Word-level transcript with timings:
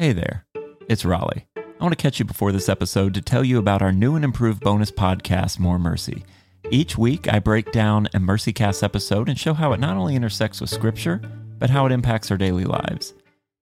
Hey 0.00 0.12
there, 0.12 0.46
it's 0.88 1.04
Raleigh. 1.04 1.46
I 1.58 1.82
want 1.84 1.92
to 1.92 2.02
catch 2.02 2.18
you 2.18 2.24
before 2.24 2.52
this 2.52 2.70
episode 2.70 3.12
to 3.12 3.20
tell 3.20 3.44
you 3.44 3.58
about 3.58 3.82
our 3.82 3.92
new 3.92 4.16
and 4.16 4.24
improved 4.24 4.62
bonus 4.62 4.90
podcast, 4.90 5.58
More 5.58 5.78
Mercy. 5.78 6.24
Each 6.70 6.96
week, 6.96 7.30
I 7.30 7.38
break 7.38 7.70
down 7.70 8.06
a 8.14 8.18
MercyCast 8.18 8.82
episode 8.82 9.28
and 9.28 9.38
show 9.38 9.52
how 9.52 9.74
it 9.74 9.78
not 9.78 9.98
only 9.98 10.16
intersects 10.16 10.58
with 10.58 10.70
Scripture, 10.70 11.20
but 11.58 11.68
how 11.68 11.84
it 11.84 11.92
impacts 11.92 12.30
our 12.30 12.38
daily 12.38 12.64
lives. 12.64 13.12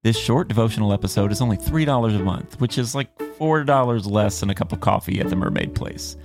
This 0.05 0.16
short 0.16 0.46
devotional 0.46 0.93
episode 0.93 1.32
is 1.32 1.41
only 1.41 1.56
$3 1.56 2.14
a 2.14 2.23
month, 2.23 2.61
which 2.61 2.79
is 2.79 2.95
like 2.95 3.18
$4 3.18 4.09
less 4.09 4.39
than 4.39 4.50
a 4.50 4.55
cup 4.55 4.70
of 4.70 4.79
coffee 4.79 5.18
at 5.18 5.30
the 5.30 5.34
Mermaid 5.34 5.75
Place. 5.75 6.16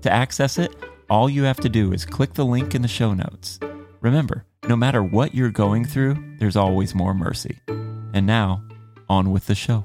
To 0.00 0.10
access 0.10 0.56
it, 0.56 0.74
all 1.10 1.28
you 1.28 1.42
have 1.42 1.60
to 1.60 1.68
do 1.68 1.92
is 1.92 2.06
click 2.06 2.32
the 2.32 2.46
link 2.46 2.74
in 2.74 2.80
the 2.80 2.88
show 2.88 3.12
notes. 3.12 3.60
Remember, 4.00 4.46
no 4.66 4.76
matter 4.76 5.02
what 5.02 5.34
you're 5.34 5.50
going 5.50 5.84
through, 5.84 6.36
there's 6.38 6.56
always 6.56 6.94
more 6.94 7.12
mercy. 7.12 7.58
And 8.14 8.26
now, 8.26 8.62
on 9.08 9.32
with 9.32 9.46
the 9.46 9.54
show. 9.54 9.84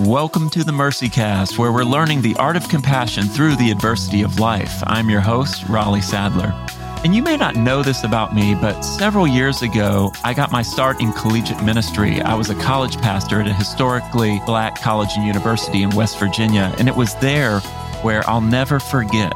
Welcome 0.00 0.50
to 0.50 0.64
the 0.64 0.72
MercyCast, 0.72 1.56
where 1.56 1.72
we're 1.72 1.84
learning 1.84 2.20
the 2.20 2.34
art 2.34 2.56
of 2.56 2.68
compassion 2.68 3.24
through 3.24 3.54
the 3.56 3.70
adversity 3.70 4.22
of 4.22 4.40
life. 4.40 4.82
I'm 4.88 5.08
your 5.08 5.20
host, 5.20 5.68
Raleigh 5.68 6.00
Sadler. 6.00 6.52
And 7.04 7.14
you 7.14 7.22
may 7.22 7.36
not 7.36 7.54
know 7.54 7.82
this 7.82 8.02
about 8.02 8.34
me, 8.34 8.54
but 8.54 8.82
several 8.82 9.28
years 9.28 9.62
ago, 9.62 10.12
I 10.24 10.34
got 10.34 10.50
my 10.50 10.62
start 10.62 11.00
in 11.00 11.12
collegiate 11.12 11.62
ministry. 11.62 12.20
I 12.22 12.34
was 12.34 12.50
a 12.50 12.54
college 12.56 12.96
pastor 12.98 13.40
at 13.40 13.46
a 13.46 13.52
historically 13.52 14.40
black 14.46 14.80
college 14.80 15.10
and 15.14 15.24
university 15.24 15.82
in 15.82 15.90
West 15.90 16.18
Virginia, 16.18 16.74
and 16.78 16.88
it 16.88 16.96
was 16.96 17.14
there 17.16 17.60
where 18.04 18.22
I'll 18.28 18.42
never 18.42 18.78
forget 18.78 19.32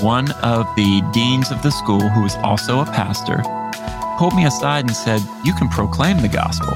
one 0.00 0.30
of 0.42 0.66
the 0.76 1.00
deans 1.12 1.50
of 1.52 1.62
the 1.62 1.70
school, 1.70 2.08
who 2.08 2.22
was 2.22 2.34
also 2.36 2.80
a 2.80 2.84
pastor, 2.84 3.40
pulled 4.18 4.34
me 4.34 4.44
aside 4.44 4.84
and 4.84 4.94
said, 4.94 5.20
You 5.44 5.54
can 5.54 5.68
proclaim 5.68 6.20
the 6.20 6.28
gospel. 6.28 6.72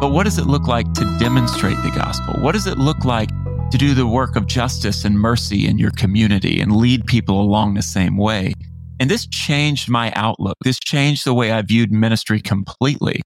But 0.00 0.12
what 0.12 0.24
does 0.24 0.38
it 0.38 0.46
look 0.46 0.66
like 0.66 0.92
to 0.94 1.16
demonstrate 1.18 1.76
the 1.82 1.92
gospel? 1.94 2.34
What 2.42 2.52
does 2.52 2.66
it 2.66 2.76
look 2.76 3.04
like 3.04 3.30
to 3.70 3.78
do 3.78 3.94
the 3.94 4.06
work 4.06 4.34
of 4.34 4.46
justice 4.46 5.04
and 5.04 5.18
mercy 5.18 5.66
in 5.66 5.78
your 5.78 5.92
community 5.92 6.60
and 6.60 6.76
lead 6.76 7.06
people 7.06 7.40
along 7.40 7.74
the 7.74 7.82
same 7.82 8.16
way? 8.16 8.52
And 8.98 9.08
this 9.08 9.26
changed 9.26 9.88
my 9.88 10.12
outlook. 10.16 10.56
This 10.64 10.78
changed 10.78 11.24
the 11.24 11.34
way 11.34 11.52
I 11.52 11.62
viewed 11.62 11.92
ministry 11.92 12.40
completely. 12.40 13.22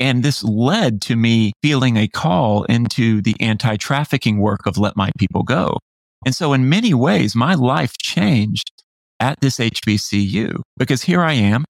And 0.00 0.22
this 0.22 0.42
led 0.42 1.02
to 1.02 1.16
me 1.16 1.52
feeling 1.62 1.96
a 1.96 2.08
call 2.08 2.64
into 2.64 3.20
the 3.20 3.36
anti 3.38 3.76
trafficking 3.76 4.38
work 4.38 4.66
of 4.66 4.78
Let 4.78 4.96
My 4.96 5.10
People 5.18 5.42
Go. 5.42 5.76
And 6.24 6.34
so, 6.34 6.52
in 6.52 6.68
many 6.68 6.94
ways, 6.94 7.34
my 7.34 7.54
life 7.54 7.94
changed 7.98 8.70
at 9.18 9.40
this 9.40 9.58
HBCU 9.58 10.60
because 10.76 11.02
here 11.02 11.20
I 11.20 11.32
am, 11.32 11.64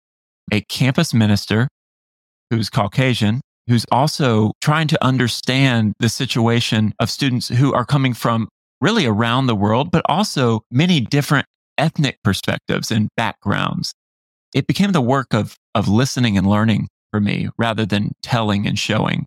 a 0.52 0.60
campus 0.62 1.12
minister 1.12 1.68
who's 2.50 2.70
Caucasian, 2.70 3.40
who's 3.66 3.84
also 3.92 4.52
trying 4.60 4.88
to 4.88 5.04
understand 5.04 5.92
the 5.98 6.08
situation 6.08 6.94
of 6.98 7.10
students 7.10 7.48
who 7.48 7.74
are 7.74 7.84
coming 7.84 8.14
from 8.14 8.48
really 8.80 9.06
around 9.06 9.46
the 9.46 9.56
world, 9.56 9.90
but 9.90 10.02
also 10.06 10.62
many 10.70 11.00
different 11.00 11.46
ethnic 11.76 12.18
perspectives 12.22 12.90
and 12.90 13.08
backgrounds. 13.16 13.92
It 14.54 14.66
became 14.66 14.92
the 14.92 15.00
work 15.00 15.34
of, 15.34 15.56
of 15.74 15.88
listening 15.88 16.38
and 16.38 16.46
learning 16.46 16.88
for 17.10 17.20
me 17.20 17.48
rather 17.58 17.84
than 17.84 18.12
telling 18.22 18.66
and 18.66 18.78
showing. 18.78 19.26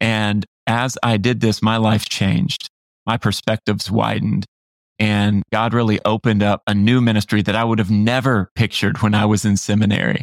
And 0.00 0.46
as 0.66 0.96
I 1.02 1.16
did 1.16 1.40
this, 1.40 1.62
my 1.62 1.76
life 1.76 2.08
changed. 2.08 2.68
My 3.06 3.16
perspectives 3.16 3.90
widened 3.90 4.46
and 4.98 5.42
God 5.50 5.74
really 5.74 6.00
opened 6.04 6.42
up 6.42 6.62
a 6.66 6.74
new 6.74 7.00
ministry 7.00 7.42
that 7.42 7.56
I 7.56 7.64
would 7.64 7.80
have 7.80 7.90
never 7.90 8.50
pictured 8.54 9.02
when 9.02 9.14
I 9.14 9.24
was 9.24 9.44
in 9.44 9.56
seminary. 9.56 10.22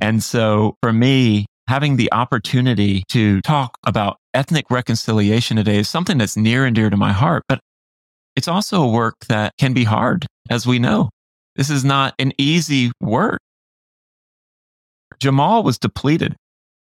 And 0.00 0.22
so 0.22 0.76
for 0.82 0.92
me, 0.92 1.46
having 1.68 1.96
the 1.96 2.10
opportunity 2.12 3.02
to 3.10 3.40
talk 3.42 3.76
about 3.86 4.16
ethnic 4.32 4.70
reconciliation 4.70 5.56
today 5.58 5.76
is 5.76 5.88
something 5.88 6.18
that's 6.18 6.36
near 6.36 6.64
and 6.64 6.74
dear 6.74 6.90
to 6.90 6.96
my 6.96 7.12
heart, 7.12 7.42
but 7.48 7.60
it's 8.34 8.48
also 8.48 8.82
a 8.82 8.90
work 8.90 9.14
that 9.28 9.52
can 9.58 9.74
be 9.74 9.84
hard, 9.84 10.26
as 10.50 10.66
we 10.66 10.78
know. 10.78 11.10
This 11.56 11.70
is 11.70 11.84
not 11.84 12.14
an 12.18 12.32
easy 12.38 12.92
work. 13.00 13.40
Jamaal 15.20 15.62
was 15.62 15.78
depleted 15.78 16.34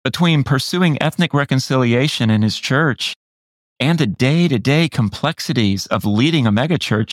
between 0.03 0.43
pursuing 0.43 1.01
ethnic 1.01 1.33
reconciliation 1.33 2.29
in 2.29 2.41
his 2.41 2.57
church 2.57 3.13
and 3.79 3.99
the 3.99 4.07
day 4.07 4.47
to 4.47 4.59
day 4.59 4.89
complexities 4.89 5.85
of 5.87 6.05
leading 6.05 6.45
a 6.45 6.51
megachurch. 6.51 7.11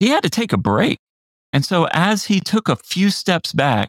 He 0.00 0.08
had 0.08 0.22
to 0.22 0.30
take 0.30 0.52
a 0.52 0.58
break. 0.58 0.98
And 1.52 1.64
so 1.64 1.86
as 1.92 2.24
he 2.24 2.40
took 2.40 2.68
a 2.68 2.76
few 2.76 3.10
steps 3.10 3.52
back, 3.52 3.88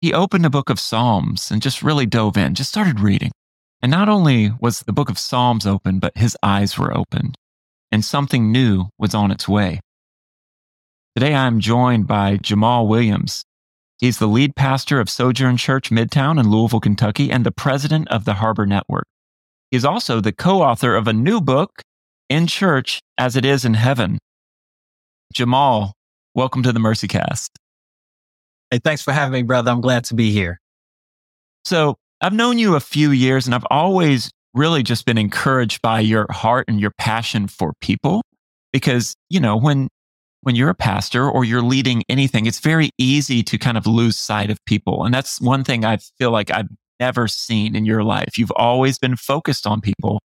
he 0.00 0.12
opened 0.12 0.44
the 0.44 0.50
book 0.50 0.68
of 0.68 0.80
Psalms 0.80 1.50
and 1.50 1.62
just 1.62 1.82
really 1.82 2.06
dove 2.06 2.36
in, 2.36 2.54
just 2.54 2.70
started 2.70 3.00
reading. 3.00 3.32
And 3.80 3.90
not 3.90 4.08
only 4.08 4.52
was 4.60 4.80
the 4.80 4.92
book 4.92 5.08
of 5.08 5.18
Psalms 5.18 5.66
open, 5.66 5.98
but 5.98 6.16
his 6.16 6.36
eyes 6.42 6.78
were 6.78 6.96
opened 6.96 7.36
and 7.92 8.04
something 8.04 8.52
new 8.52 8.88
was 8.98 9.14
on 9.14 9.30
its 9.30 9.48
way. 9.48 9.80
Today 11.14 11.34
I'm 11.34 11.60
joined 11.60 12.06
by 12.06 12.36
Jamaal 12.36 12.88
Williams. 12.88 13.44
He's 13.98 14.18
the 14.18 14.26
lead 14.26 14.54
pastor 14.54 15.00
of 15.00 15.08
Sojourn 15.08 15.56
Church 15.56 15.90
Midtown 15.90 16.38
in 16.38 16.50
Louisville, 16.50 16.80
Kentucky, 16.80 17.30
and 17.30 17.46
the 17.46 17.52
president 17.52 18.08
of 18.08 18.26
the 18.26 18.34
Harbor 18.34 18.66
Network. 18.66 19.06
He's 19.70 19.84
also 19.84 20.20
the 20.20 20.32
co 20.32 20.62
author 20.62 20.94
of 20.94 21.08
a 21.08 21.12
new 21.12 21.40
book, 21.40 21.82
In 22.28 22.46
Church 22.46 23.00
as 23.18 23.34
It 23.34 23.44
Is 23.44 23.64
in 23.64 23.74
Heaven. 23.74 24.18
Jamaal, 25.34 25.92
welcome 26.34 26.62
to 26.62 26.72
the 26.72 26.78
MercyCast. 26.78 27.50
Hey, 28.70 28.78
thanks 28.82 29.02
for 29.02 29.12
having 29.12 29.32
me, 29.32 29.42
brother. 29.42 29.70
I'm 29.70 29.80
glad 29.80 30.04
to 30.04 30.14
be 30.14 30.30
here. 30.30 30.60
So, 31.64 31.96
I've 32.20 32.32
known 32.32 32.58
you 32.58 32.76
a 32.76 32.80
few 32.80 33.10
years 33.10 33.46
and 33.46 33.54
I've 33.54 33.66
always 33.70 34.30
really 34.54 34.82
just 34.82 35.04
been 35.04 35.18
encouraged 35.18 35.82
by 35.82 36.00
your 36.00 36.26
heart 36.30 36.64
and 36.68 36.80
your 36.80 36.92
passion 36.96 37.48
for 37.48 37.74
people 37.80 38.22
because, 38.72 39.14
you 39.28 39.40
know, 39.40 39.56
when 39.56 39.88
when 40.42 40.54
you're 40.54 40.70
a 40.70 40.74
pastor 40.74 41.28
or 41.28 41.44
you're 41.44 41.60
leading 41.60 42.04
anything, 42.08 42.46
it's 42.46 42.60
very 42.60 42.90
easy 42.98 43.42
to 43.42 43.58
kind 43.58 43.76
of 43.76 43.84
lose 43.84 44.16
sight 44.16 44.48
of 44.48 44.64
people. 44.64 45.04
And 45.04 45.12
that's 45.12 45.40
one 45.40 45.64
thing 45.64 45.84
I 45.84 45.96
feel 46.18 46.30
like 46.30 46.52
I've 46.52 46.68
never 47.00 47.28
seen 47.28 47.76
in 47.76 47.84
your 47.84 48.02
life. 48.02 48.38
You've 48.38 48.52
always 48.52 48.98
been 48.98 49.16
focused 49.16 49.66
on 49.66 49.80
people, 49.80 50.20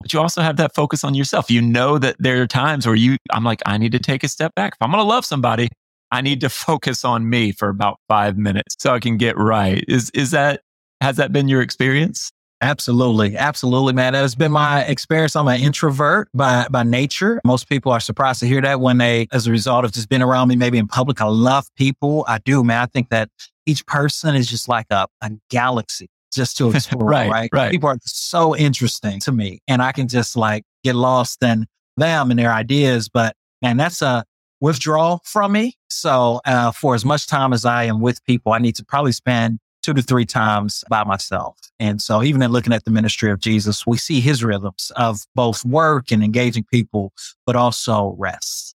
but 0.00 0.12
you 0.12 0.20
also 0.20 0.42
have 0.42 0.56
that 0.56 0.74
focus 0.74 1.04
on 1.04 1.14
yourself. 1.14 1.50
You 1.50 1.62
know 1.62 1.98
that 1.98 2.16
there 2.18 2.40
are 2.42 2.46
times 2.46 2.86
where 2.86 2.94
you, 2.94 3.16
I'm 3.30 3.44
like, 3.44 3.62
I 3.66 3.78
need 3.78 3.92
to 3.92 3.98
take 3.98 4.24
a 4.24 4.28
step 4.28 4.54
back. 4.54 4.74
If 4.74 4.82
I'm 4.82 4.90
going 4.90 5.02
to 5.02 5.08
love 5.08 5.24
somebody, 5.24 5.68
I 6.10 6.20
need 6.20 6.40
to 6.42 6.48
focus 6.50 7.04
on 7.04 7.28
me 7.28 7.52
for 7.52 7.68
about 7.68 7.98
five 8.08 8.36
minutes 8.36 8.76
so 8.78 8.92
I 8.92 9.00
can 9.00 9.16
get 9.16 9.36
right. 9.36 9.84
Is, 9.88 10.10
is 10.10 10.30
that, 10.30 10.60
has 11.00 11.16
that 11.16 11.32
been 11.32 11.48
your 11.48 11.62
experience? 11.62 12.30
Absolutely. 12.64 13.36
Absolutely, 13.36 13.92
man. 13.92 14.14
That 14.14 14.22
has 14.22 14.34
been 14.34 14.50
my 14.50 14.84
experience. 14.84 15.36
I'm 15.36 15.46
an 15.48 15.60
introvert 15.60 16.30
by, 16.32 16.66
by 16.70 16.82
nature. 16.82 17.38
Most 17.44 17.68
people 17.68 17.92
are 17.92 18.00
surprised 18.00 18.40
to 18.40 18.46
hear 18.46 18.62
that 18.62 18.80
when 18.80 18.96
they, 18.96 19.28
as 19.32 19.46
a 19.46 19.50
result 19.50 19.84
of 19.84 19.92
just 19.92 20.08
being 20.08 20.22
around 20.22 20.48
me, 20.48 20.56
maybe 20.56 20.78
in 20.78 20.86
public. 20.86 21.20
I 21.20 21.26
love 21.26 21.68
people. 21.76 22.24
I 22.26 22.38
do, 22.38 22.64
man. 22.64 22.80
I 22.80 22.86
think 22.86 23.10
that 23.10 23.28
each 23.66 23.84
person 23.84 24.34
is 24.34 24.48
just 24.48 24.66
like 24.66 24.86
a, 24.90 25.06
a 25.20 25.32
galaxy 25.50 26.08
just 26.32 26.56
to 26.56 26.70
explore, 26.74 27.06
right, 27.06 27.30
right? 27.30 27.50
right? 27.52 27.70
People 27.70 27.90
are 27.90 27.98
so 28.02 28.56
interesting 28.56 29.20
to 29.20 29.32
me 29.32 29.60
and 29.68 29.82
I 29.82 29.92
can 29.92 30.08
just 30.08 30.34
like 30.34 30.64
get 30.82 30.94
lost 30.94 31.42
in 31.42 31.66
them 31.98 32.30
and 32.30 32.38
their 32.38 32.52
ideas. 32.52 33.10
But 33.10 33.36
man, 33.60 33.76
that's 33.76 34.00
a 34.00 34.24
withdrawal 34.62 35.20
from 35.24 35.52
me. 35.52 35.74
So, 35.90 36.40
uh, 36.46 36.72
for 36.72 36.94
as 36.94 37.04
much 37.04 37.26
time 37.26 37.52
as 37.52 37.66
I 37.66 37.84
am 37.84 38.00
with 38.00 38.24
people, 38.24 38.52
I 38.52 38.58
need 38.58 38.74
to 38.76 38.84
probably 38.86 39.12
spend 39.12 39.58
two 39.84 39.94
to 39.94 40.02
three 40.02 40.24
times 40.24 40.82
by 40.88 41.04
myself. 41.04 41.58
And 41.78 42.00
so 42.00 42.22
even 42.22 42.42
in 42.42 42.50
looking 42.50 42.72
at 42.72 42.84
the 42.84 42.90
ministry 42.90 43.30
of 43.30 43.38
Jesus, 43.38 43.86
we 43.86 43.98
see 43.98 44.20
his 44.20 44.42
rhythms 44.42 44.90
of 44.96 45.20
both 45.34 45.64
work 45.64 46.10
and 46.10 46.24
engaging 46.24 46.64
people, 46.64 47.12
but 47.46 47.54
also 47.54 48.14
rest. 48.18 48.74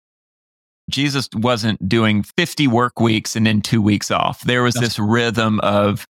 Jesus 0.90 1.28
wasn't 1.34 1.86
doing 1.88 2.22
50 2.22 2.66
work 2.66 3.00
weeks 3.00 3.36
and 3.36 3.46
then 3.46 3.60
two 3.60 3.82
weeks 3.82 4.10
off. 4.10 4.42
There 4.42 4.62
was 4.62 4.74
this 4.74 4.98
rhythm 4.98 5.60
of 5.60 6.06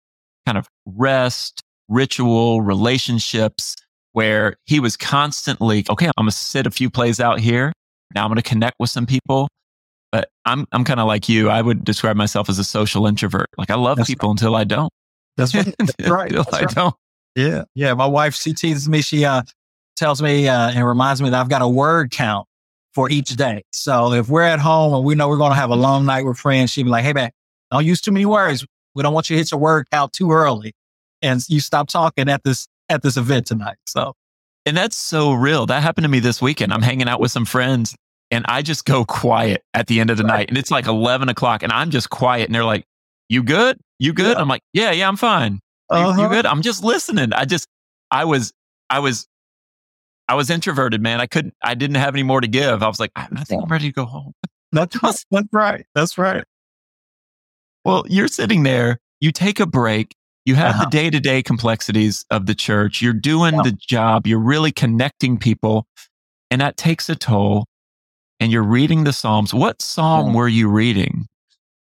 kind 0.46 0.58
of 0.58 0.68
rest, 0.86 1.62
ritual, 1.88 2.62
relationships 2.62 3.76
where 4.14 4.56
he 4.66 4.80
was 4.80 4.96
constantly, 4.96 5.86
okay, 5.90 6.08
I'm 6.08 6.26
going 6.26 6.30
to 6.30 6.36
sit 6.36 6.66
a 6.66 6.72
few 6.72 6.90
plays 6.90 7.20
out 7.20 7.40
here. 7.40 7.74
Now 8.14 8.24
I'm 8.24 8.30
going 8.30 8.38
to 8.38 8.50
connect 8.50 8.76
with 8.80 8.90
some 8.90 9.06
people. 9.06 9.50
But 10.12 10.30
I'm, 10.46 10.68
I'm 10.72 10.84
kind 10.84 11.00
of 11.00 11.08
like 11.08 11.28
you. 11.28 11.50
I 11.50 11.62
would 11.62 11.84
describe 11.84 12.16
myself 12.16 12.50
as 12.50 12.60
a 12.60 12.64
social 12.64 13.06
introvert. 13.08 13.50
Like 13.58 13.70
I 13.70 13.76
love 13.76 13.98
That's 13.98 14.10
people 14.10 14.30
right. 14.30 14.34
until 14.34 14.56
I 14.56 14.64
don't. 14.64 14.92
That's 15.38 15.54
right. 15.54 15.66
That's 15.80 16.10
right. 16.10 16.30
until 16.32 16.44
That's 16.44 16.56
I 16.56 16.62
right. 16.62 16.76
don't. 16.76 16.96
Yeah. 17.36 17.64
Yeah. 17.74 17.94
My 17.94 18.06
wife, 18.06 18.36
she 18.36 18.54
teases 18.54 18.88
me. 18.88 19.02
She 19.02 19.26
uh, 19.26 19.44
tells 19.96 20.22
me 20.22 20.48
uh, 20.48 20.72
and 20.72 20.86
reminds 20.86 21.22
me 21.22 21.30
that 21.30 21.40
I've 21.40 21.50
got 21.50 21.62
a 21.62 21.68
word 21.68 22.12
count 22.12 22.48
for 22.94 23.10
each 23.10 23.36
day. 23.36 23.64
So 23.72 24.14
if 24.14 24.30
we're 24.30 24.44
at 24.44 24.60
home 24.60 24.94
and 24.94 25.04
we 25.04 25.16
know 25.16 25.28
we're 25.28 25.38
going 25.38 25.52
to 25.52 25.58
have 25.58 25.70
a 25.70 25.76
long 25.76 26.06
night 26.06 26.26
with 26.26 26.38
friends, 26.38 26.72
she'd 26.72 26.84
be 26.84 26.90
like, 26.90 27.04
Hey 27.04 27.14
man, 27.14 27.32
don't 27.72 27.86
use 27.86 28.00
too 28.00 28.12
many 28.12 28.26
words. 28.26 28.66
We 28.94 29.04
don't 29.04 29.14
want 29.14 29.30
you 29.30 29.36
to 29.36 29.38
hit 29.40 29.52
your 29.52 29.60
word 29.60 29.88
count 29.92 30.14
too 30.14 30.32
early. 30.32 30.74
And 31.22 31.42
you 31.50 31.60
stop 31.60 31.90
talking 31.90 32.30
at 32.30 32.44
this, 32.44 32.68
at 32.88 33.02
this 33.02 33.18
event 33.18 33.48
tonight. 33.48 33.78
So. 33.86 34.14
And 34.66 34.76
that's 34.76 34.98
so 34.98 35.34
real. 35.34 35.66
That 35.66 35.84
happened 35.84 36.06
to 36.06 36.10
me 36.10 36.20
this 36.20 36.42
weekend. 36.42 36.74
I'm 36.74 36.82
hanging 36.82 37.08
out 37.08 37.20
with 37.20 37.32
some 37.32 37.46
friends 37.46 37.96
and 38.32 38.46
I 38.48 38.62
just 38.62 38.86
go 38.86 39.06
quiet 39.06 39.64
at 39.74 39.88
the 39.88 40.00
end 40.00 40.10
of 40.10 40.18
the 40.18 40.24
right. 40.24 40.38
night. 40.38 40.50
And 40.50 40.58
it's 40.58 40.72
like 40.72 40.88
11 40.88 41.30
o'clock 41.30 41.64
and 41.64 41.72
I'm 41.72 41.92
just 41.92 42.10
quiet. 42.10 42.48
And 42.48 42.56
they're 42.56 42.66
like, 42.66 42.86
You 43.30 43.44
good? 43.44 43.78
You 44.00 44.14
good? 44.14 44.36
Yeah. 44.36 44.42
I'm 44.42 44.48
like, 44.48 44.62
Yeah, 44.74 44.92
yeah, 44.92 45.08
I'm 45.08 45.18
fine. 45.18 45.60
Uh-huh. 45.90 46.16
You, 46.18 46.24
you 46.24 46.30
good? 46.30 46.46
I'm 46.46 46.62
just 46.62 46.84
listening. 46.84 47.34
I 47.34 47.46
just, 47.46 47.68
I 48.12 48.26
was, 48.26 48.52
I 48.90 49.00
was, 49.00 49.28
I 50.28 50.36
was 50.36 50.50
introverted, 50.50 51.02
man. 51.02 51.22
I 51.22 51.28
couldn't, 51.28 51.54
I 51.62 51.76
didn't 51.76 51.98
have 51.98 52.16
any 52.16 52.24
more 52.24 52.42
to 52.42 52.48
give. 52.48 52.82
I 52.82 52.88
was 52.88 53.00
like, 53.00 53.12
I 53.16 53.28
think 53.44 53.62
I'm 53.62 53.70
ready 53.70 53.90
to 53.90 53.94
go 53.94 54.06
home. 54.06 54.34
That's, 54.72 54.98
that's 55.32 55.48
right. 55.52 55.86
That's 55.94 56.18
right. 56.18 56.44
Well, 57.84 58.04
you're 58.10 58.28
sitting 58.28 58.64
there, 58.64 58.98
you 59.22 59.32
take 59.32 59.60
a 59.60 59.68
break, 59.68 60.16
you 60.46 60.56
have 60.56 60.72
uh-huh. 60.72 60.86
the 60.86 60.90
day 60.90 61.10
to 61.12 61.20
day 61.20 61.44
complexities 61.44 62.26
of 62.32 62.48
the 62.48 62.56
church, 62.56 63.02
you're 63.02 63.14
doing 63.14 63.56
yeah. 63.56 63.62
the 63.62 63.72
job, 63.72 64.26
you're 64.26 64.40
really 64.40 64.72
connecting 64.72 65.38
people, 65.38 65.86
and 66.50 66.62
that 66.62 66.78
takes 66.78 67.10
a 67.10 67.16
toll 67.16 67.66
and 68.46 68.52
you're 68.52 68.62
reading 68.62 69.06
the 69.06 69.12
Psalms. 69.12 69.56
What 69.56 69.82
psalm 69.82 70.36
were 70.36 70.48
you 70.48 70.70
reading? 70.70 71.26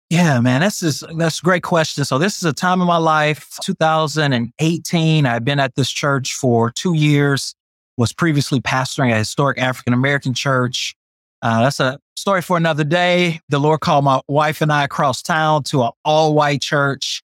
Yeah, 0.09 0.39
man, 0.39 0.61
that's 0.61 0.79
just, 0.79 1.03
that's 1.17 1.39
a 1.39 1.43
great 1.43 1.63
question. 1.63 2.05
So 2.05 2.17
this 2.17 2.37
is 2.37 2.45
a 2.45 2.53
time 2.53 2.79
in 2.79 2.87
my 2.87 2.95
life, 2.95 3.57
2018. 3.61 5.25
I've 5.25 5.43
been 5.43 5.59
at 5.59 5.75
this 5.75 5.91
church 5.91 6.33
for 6.33 6.71
two 6.71 6.93
years. 6.93 7.55
Was 7.97 8.13
previously 8.13 8.61
pastoring 8.61 9.11
a 9.11 9.17
historic 9.17 9.57
African 9.57 9.91
American 9.91 10.33
church. 10.33 10.95
Uh, 11.41 11.63
that's 11.63 11.81
a 11.81 11.99
story 12.15 12.41
for 12.41 12.55
another 12.55 12.85
day. 12.85 13.41
The 13.49 13.59
Lord 13.59 13.81
called 13.81 14.05
my 14.05 14.21
wife 14.29 14.61
and 14.61 14.71
I 14.71 14.85
across 14.85 15.21
town 15.21 15.63
to 15.63 15.83
an 15.83 15.91
all 16.05 16.33
white 16.33 16.61
church. 16.61 17.21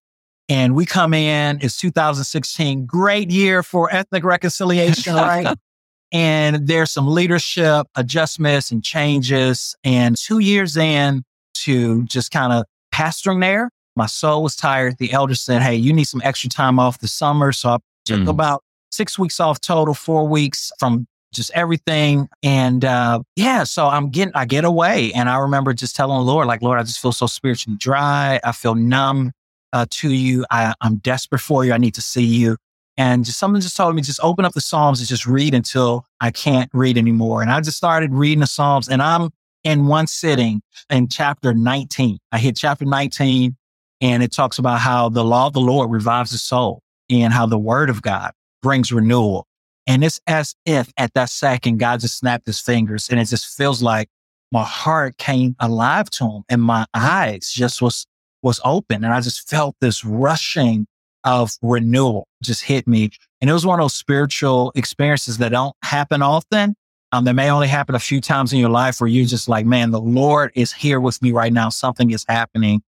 And 0.50 0.76
we 0.76 0.86
come 0.86 1.14
in, 1.14 1.60
it's 1.62 1.78
2016, 1.78 2.86
great 2.86 3.32
year 3.32 3.64
for 3.64 3.94
ethnic 3.94 4.26
reconciliation, 4.26 5.16
right? 5.16 5.58
And 6.12 6.68
there's 6.68 6.92
some 6.92 7.08
leadership 7.08 7.88
adjustments 7.96 8.72
and 8.72 8.84
changes. 8.84 9.76
And 9.84 10.18
two 10.18 10.40
years 10.40 10.76
in 10.78 11.24
to 11.56 12.04
just 12.06 12.32
kind 12.32 12.52
of 12.52 12.66
pastoring 12.94 13.42
there, 13.42 13.70
my 13.96 14.06
soul 14.06 14.44
was 14.44 14.56
tired. 14.56 14.98
The 14.98 15.14
elder 15.14 15.36
said, 15.36 15.62
Hey, 15.62 15.76
you 15.76 15.94
need 15.94 16.06
some 16.06 16.22
extra 16.24 16.50
time 16.50 16.80
off 16.80 17.00
the 17.00 17.08
summer. 17.08 17.52
So 17.52 17.70
I 17.70 17.78
took 18.06 18.22
mm. 18.22 18.30
about 18.30 18.64
six 18.92 19.18
weeks 19.18 19.40
off 19.40 19.62
total, 19.62 19.94
four 19.94 20.28
weeks 20.28 20.72
from 20.80 21.08
just 21.34 21.52
everything. 21.54 22.28
And 22.44 22.84
uh, 22.84 23.22
yeah, 23.36 23.64
so 23.64 23.88
I'm 23.88 24.10
getting, 24.10 24.34
I 24.36 24.46
get 24.46 24.66
away. 24.66 25.14
And 25.14 25.30
I 25.30 25.38
remember 25.38 25.74
just 25.74 25.96
telling 25.96 26.18
the 26.18 26.32
Lord, 26.32 26.48
like, 26.48 26.62
Lord, 26.62 26.80
I 26.80 26.84
just 26.84 27.00
feel 27.00 27.14
so 27.14 27.28
spiritually 27.28 27.78
dry. 27.80 28.40
I 28.44 28.52
feel 28.52 28.76
numb 28.76 29.32
uh, 29.74 29.86
to 29.90 30.12
you. 30.12 30.46
I, 30.52 30.74
I'm 30.82 30.98
desperate 30.98 31.40
for 31.40 31.64
you. 31.64 31.74
I 31.74 31.78
need 31.78 31.96
to 31.96 32.02
see 32.02 32.24
you. 32.24 32.58
And 32.98 33.26
just 33.26 33.40
someone 33.40 33.62
just 33.62 33.78
told 33.78 33.96
me, 33.96 34.02
just 34.02 34.20
open 34.22 34.46
up 34.46 34.54
the 34.54 34.62
Psalms 34.62 35.00
and 35.00 35.08
just 35.08 35.26
read 35.26 35.54
until 35.54 36.06
I 36.20 36.32
can't 36.32 36.70
read 36.74 36.98
anymore. 36.98 37.42
And 37.42 37.50
I 37.50 37.62
just 37.62 37.78
started 37.78 38.14
reading 38.14 38.40
the 38.42 38.48
Psalms 38.48 38.90
and 38.90 39.02
I'm 39.02 39.30
in 39.64 39.88
one 39.88 40.08
sitting 40.08 40.62
in 40.90 41.08
chapter 41.08 41.54
19. 41.54 42.18
I 42.32 42.38
hit 42.38 42.58
chapter 42.58 42.86
19 42.86 43.56
and 44.02 44.24
it 44.24 44.32
talks 44.32 44.58
about 44.58 44.80
how 44.80 45.10
the 45.10 45.24
law 45.24 45.48
of 45.48 45.54
the 45.54 45.62
Lord 45.62 45.92
revives 45.92 46.32
the 46.32 46.38
soul 46.38 46.82
and 47.10 47.32
how 47.32 47.46
the 47.46 47.60
word 47.60 47.90
of 47.90 48.02
God 48.02 48.32
brings 48.62 48.92
renewal. 48.92 49.48
And 49.88 50.04
it's 50.04 50.20
as 50.28 50.56
if 50.66 50.92
at 50.98 51.14
that 51.14 51.30
second, 51.30 51.78
God 51.78 52.00
just 52.00 52.18
snapped 52.18 52.46
his 52.46 52.60
fingers 52.60 53.10
and 53.10 53.20
it 53.20 53.26
just 53.26 53.58
feels 53.58 53.82
like 53.82 54.10
my 54.52 54.64
heart 54.64 55.18
came 55.18 55.56
alive 55.60 56.10
to 56.12 56.26
him 56.26 56.44
and 56.50 56.62
my 56.62 56.86
eyes 56.94 57.52
just 57.54 57.82
was, 57.82 58.06
was 58.42 58.60
open. 58.66 59.04
And 59.04 59.14
I 59.14 59.22
just 59.22 59.50
felt 59.50 59.76
this 59.80 60.04
rushing 60.04 60.88
of 61.24 61.52
renewal 61.62 62.28
just 62.42 62.64
hit 62.64 62.88
me. 62.88 63.10
And 63.40 63.50
it 63.50 63.54
was 63.54 63.66
one 63.66 63.80
of 63.80 63.84
those 63.84 63.94
spiritual 63.94 64.72
experiences 64.76 65.38
that 65.40 65.50
don't 65.50 65.76
happen 65.84 66.22
often. 66.22 66.76
Um, 67.14 67.26
that 67.26 67.34
may 67.34 67.52
only 67.52 67.68
happen 67.68 67.94
a 67.94 68.00
few 68.00 68.22
times 68.22 68.54
in 68.54 68.60
your 68.60 68.70
life 68.70 69.02
where 69.02 69.08
you're 69.10 69.26
just 69.26 69.50
like, 69.50 69.66
man, 69.66 69.92
the 69.92 70.00
Lord 70.00 70.52
is 70.56 70.72
here 70.72 71.02
with 71.02 71.22
me 71.22 71.34
right 71.34 71.52
now. 71.52 71.68
Something 71.68 72.12
is 72.12 72.26
happening. 72.28 72.82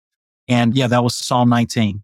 And 0.46 0.76
yeah, 0.76 0.88
that 0.88 1.02
was 1.02 1.16
Psalm 1.16 1.48
19. 1.48 2.02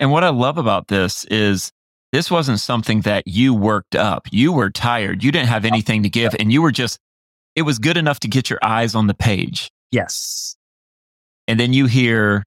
And 0.00 0.10
what 0.10 0.24
I 0.24 0.30
love 0.30 0.56
about 0.56 0.88
this 0.88 1.24
is 1.26 1.72
this 2.10 2.30
wasn't 2.30 2.60
something 2.60 3.02
that 3.02 3.26
you 3.26 3.54
worked 3.54 3.94
up. 3.94 4.28
You 4.30 4.52
were 4.52 4.70
tired. 4.70 5.22
You 5.22 5.30
didn't 5.30 5.48
have 5.48 5.64
anything 5.64 6.02
to 6.04 6.08
give. 6.08 6.34
And 6.38 6.50
you 6.50 6.62
were 6.62 6.72
just, 6.72 6.98
it 7.54 7.62
was 7.62 7.78
good 7.78 7.98
enough 7.98 8.20
to 8.20 8.28
get 8.28 8.48
your 8.48 8.58
eyes 8.62 8.94
on 8.94 9.08
the 9.08 9.14
page. 9.14 9.70
Yes. 9.90 10.56
And 11.46 11.60
then 11.60 11.72
you 11.72 11.86
hear 11.86 12.44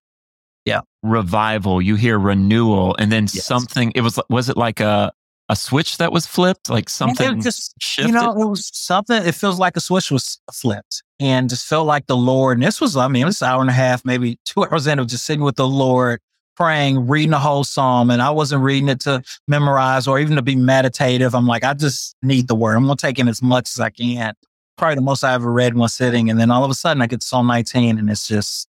yeah. 0.65 0.81
revival 1.03 1.81
you 1.81 1.95
hear 1.95 2.19
renewal 2.19 2.95
and 2.99 3.11
then 3.11 3.23
yes. 3.23 3.45
something 3.45 3.91
it 3.95 4.01
was 4.01 4.19
was 4.29 4.49
it 4.49 4.57
like 4.57 4.79
a 4.79 5.11
a 5.49 5.55
switch 5.55 5.97
that 5.97 6.11
was 6.11 6.25
flipped? 6.25 6.69
Like 6.69 6.89
something 6.89 7.41
just 7.41 7.75
shifted? 7.79 8.09
you 8.09 8.13
know 8.13 8.31
it 8.31 8.47
was 8.47 8.69
something 8.73 9.23
it 9.23 9.35
feels 9.35 9.59
like 9.59 9.77
a 9.77 9.81
switch 9.81 10.11
was 10.11 10.39
flipped 10.51 11.03
and 11.19 11.49
just 11.49 11.67
felt 11.67 11.87
like 11.87 12.07
the 12.07 12.17
lord 12.17 12.57
and 12.57 12.65
this 12.65 12.81
was 12.81 12.97
i 12.97 13.07
mean 13.07 13.21
it 13.23 13.25
was 13.25 13.41
an 13.41 13.47
hour 13.47 13.61
and 13.61 13.69
a 13.69 13.73
half 13.73 14.03
maybe 14.03 14.37
two 14.43 14.65
hours 14.65 14.85
in 14.87 14.99
of 14.99 15.07
just 15.07 15.25
sitting 15.25 15.43
with 15.43 15.55
the 15.55 15.67
lord 15.67 16.19
praying 16.57 17.07
reading 17.07 17.31
the 17.31 17.39
whole 17.39 17.63
psalm 17.63 18.09
and 18.09 18.21
i 18.21 18.29
wasn't 18.29 18.61
reading 18.61 18.89
it 18.89 18.99
to 18.99 19.21
memorize 19.47 20.07
or 20.07 20.19
even 20.19 20.35
to 20.35 20.41
be 20.41 20.55
meditative. 20.55 21.35
I'm 21.35 21.47
like 21.47 21.63
i 21.63 21.73
just 21.73 22.15
need 22.21 22.47
the 22.47 22.55
word. 22.55 22.75
I'm 22.75 22.85
going 22.85 22.97
to 22.97 23.01
take 23.01 23.19
in 23.19 23.27
as 23.27 23.41
much 23.41 23.69
as 23.69 23.79
i 23.79 23.89
can. 23.89 24.33
Probably 24.77 24.95
the 24.95 25.01
most 25.01 25.23
i 25.23 25.33
ever 25.33 25.51
read 25.51 25.73
in 25.73 25.79
one 25.79 25.89
sitting 25.89 26.29
and 26.29 26.39
then 26.39 26.51
all 26.51 26.63
of 26.63 26.71
a 26.71 26.75
sudden 26.75 27.01
i 27.01 27.07
get 27.07 27.23
psalm 27.23 27.47
19 27.47 27.99
and 27.99 28.09
it's 28.09 28.27
just 28.27 28.67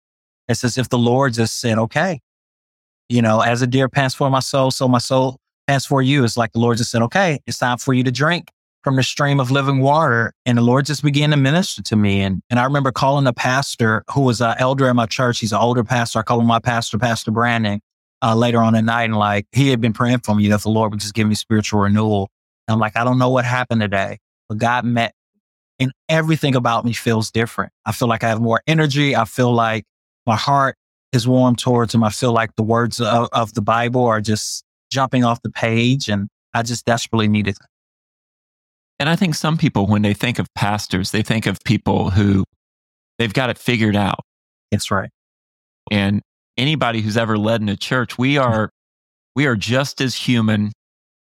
it's 0.51 0.63
as 0.63 0.77
if 0.77 0.89
the 0.89 0.97
Lord 0.97 1.33
just 1.33 1.59
said, 1.59 1.77
okay, 1.77 2.19
you 3.09 3.21
know, 3.21 3.41
as 3.41 3.61
a 3.61 3.67
deer 3.67 3.89
pants 3.89 4.15
for 4.15 4.29
my 4.29 4.39
soul, 4.39 4.71
so 4.71 4.87
my 4.87 4.99
soul 4.99 5.37
pants 5.67 5.85
for 5.85 6.01
you. 6.01 6.23
It's 6.23 6.37
like 6.37 6.53
the 6.53 6.59
Lord 6.59 6.77
just 6.77 6.91
said, 6.91 7.01
okay, 7.03 7.39
it's 7.45 7.57
time 7.57 7.77
for 7.77 7.93
you 7.93 8.03
to 8.03 8.11
drink 8.11 8.49
from 8.83 8.95
the 8.95 9.03
stream 9.03 9.39
of 9.39 9.51
living 9.51 9.79
water. 9.79 10.33
And 10.45 10.57
the 10.57 10.61
Lord 10.61 10.85
just 10.85 11.03
began 11.03 11.29
to 11.31 11.37
minister 11.37 11.81
to 11.83 11.95
me. 11.95 12.21
And, 12.21 12.41
and 12.49 12.59
I 12.59 12.63
remember 12.63 12.91
calling 12.91 13.27
a 13.27 13.33
pastor 13.33 14.03
who 14.11 14.21
was 14.21 14.41
an 14.41 14.55
elder 14.57 14.89
in 14.89 14.95
my 14.95 15.05
church. 15.05 15.39
He's 15.39 15.51
an 15.51 15.59
older 15.59 15.83
pastor. 15.83 16.19
I 16.19 16.23
call 16.23 16.39
him 16.39 16.47
my 16.47 16.59
pastor, 16.59 16.97
Pastor 16.97 17.31
Brandon, 17.31 17.79
uh, 18.21 18.35
later 18.35 18.59
on 18.59 18.75
at 18.75 18.83
night. 18.83 19.03
And 19.03 19.17
like, 19.17 19.45
he 19.51 19.69
had 19.69 19.81
been 19.81 19.93
praying 19.93 20.19
for 20.19 20.33
me 20.33 20.47
that 20.47 20.61
the 20.61 20.69
Lord 20.69 20.91
would 20.91 20.99
just 20.99 21.13
give 21.13 21.27
me 21.27 21.35
spiritual 21.35 21.81
renewal. 21.81 22.29
And 22.67 22.73
I'm 22.73 22.79
like, 22.79 22.97
I 22.97 23.03
don't 23.03 23.19
know 23.19 23.29
what 23.29 23.45
happened 23.45 23.81
today, 23.81 24.17
but 24.49 24.57
God 24.57 24.85
met 24.85 25.13
and 25.79 25.91
everything 26.09 26.55
about 26.55 26.85
me 26.85 26.93
feels 26.93 27.31
different. 27.31 27.71
I 27.85 27.91
feel 27.91 28.07
like 28.07 28.23
I 28.23 28.29
have 28.29 28.39
more 28.39 28.61
energy. 28.67 29.15
I 29.15 29.25
feel 29.25 29.51
like 29.51 29.83
my 30.25 30.35
heart 30.35 30.75
is 31.11 31.27
warm 31.27 31.55
towards 31.55 31.93
him. 31.93 32.03
I 32.03 32.09
feel 32.09 32.31
like 32.31 32.55
the 32.55 32.63
words 32.63 33.01
of, 33.01 33.29
of 33.31 33.53
the 33.53 33.61
Bible 33.61 34.05
are 34.05 34.21
just 34.21 34.63
jumping 34.91 35.23
off 35.23 35.41
the 35.41 35.49
page 35.49 36.09
and 36.09 36.27
I 36.53 36.63
just 36.63 36.85
desperately 36.85 37.27
need 37.27 37.47
it. 37.47 37.57
And 38.99 39.09
I 39.09 39.15
think 39.15 39.35
some 39.35 39.57
people, 39.57 39.87
when 39.87 40.03
they 40.03 40.13
think 40.13 40.37
of 40.37 40.47
pastors, 40.53 41.11
they 41.11 41.23
think 41.23 41.47
of 41.47 41.57
people 41.63 42.11
who 42.11 42.43
they've 43.17 43.33
got 43.33 43.49
it 43.49 43.57
figured 43.57 43.95
out. 43.95 44.19
That's 44.69 44.91
right. 44.91 45.09
And 45.89 46.21
anybody 46.57 47.01
who's 47.01 47.17
ever 47.17 47.37
led 47.37 47.61
in 47.61 47.69
a 47.69 47.75
church, 47.75 48.17
we 48.17 48.35
mm-hmm. 48.35 48.51
are, 48.51 48.69
we 49.35 49.47
are 49.47 49.55
just 49.55 50.01
as 50.01 50.13
human 50.13 50.71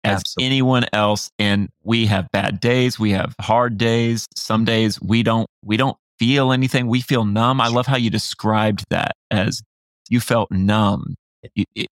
as 0.04 0.20
Absolutely. 0.20 0.46
anyone 0.46 0.86
else. 0.92 1.30
And 1.38 1.70
we 1.84 2.08
have 2.08 2.28
bad 2.32 2.60
days. 2.60 3.00
We 3.00 3.12
have 3.12 3.36
hard 3.40 3.78
days. 3.78 4.26
Some 4.36 4.66
days 4.66 5.00
we 5.00 5.22
don't, 5.22 5.48
we 5.64 5.78
don't 5.78 5.98
feel 6.20 6.52
anything. 6.52 6.88
We 6.88 7.02
feel 7.02 7.26
numb. 7.26 7.62
I 7.62 7.68
love 7.68 7.88
how 7.88 7.98
you 7.98 8.10
described 8.10 8.86
that 8.90 9.16
as 9.32 9.62
you 10.10 10.20
felt 10.20 10.52
numb. 10.52 11.16
You, 11.56 11.66
it, 11.76 11.88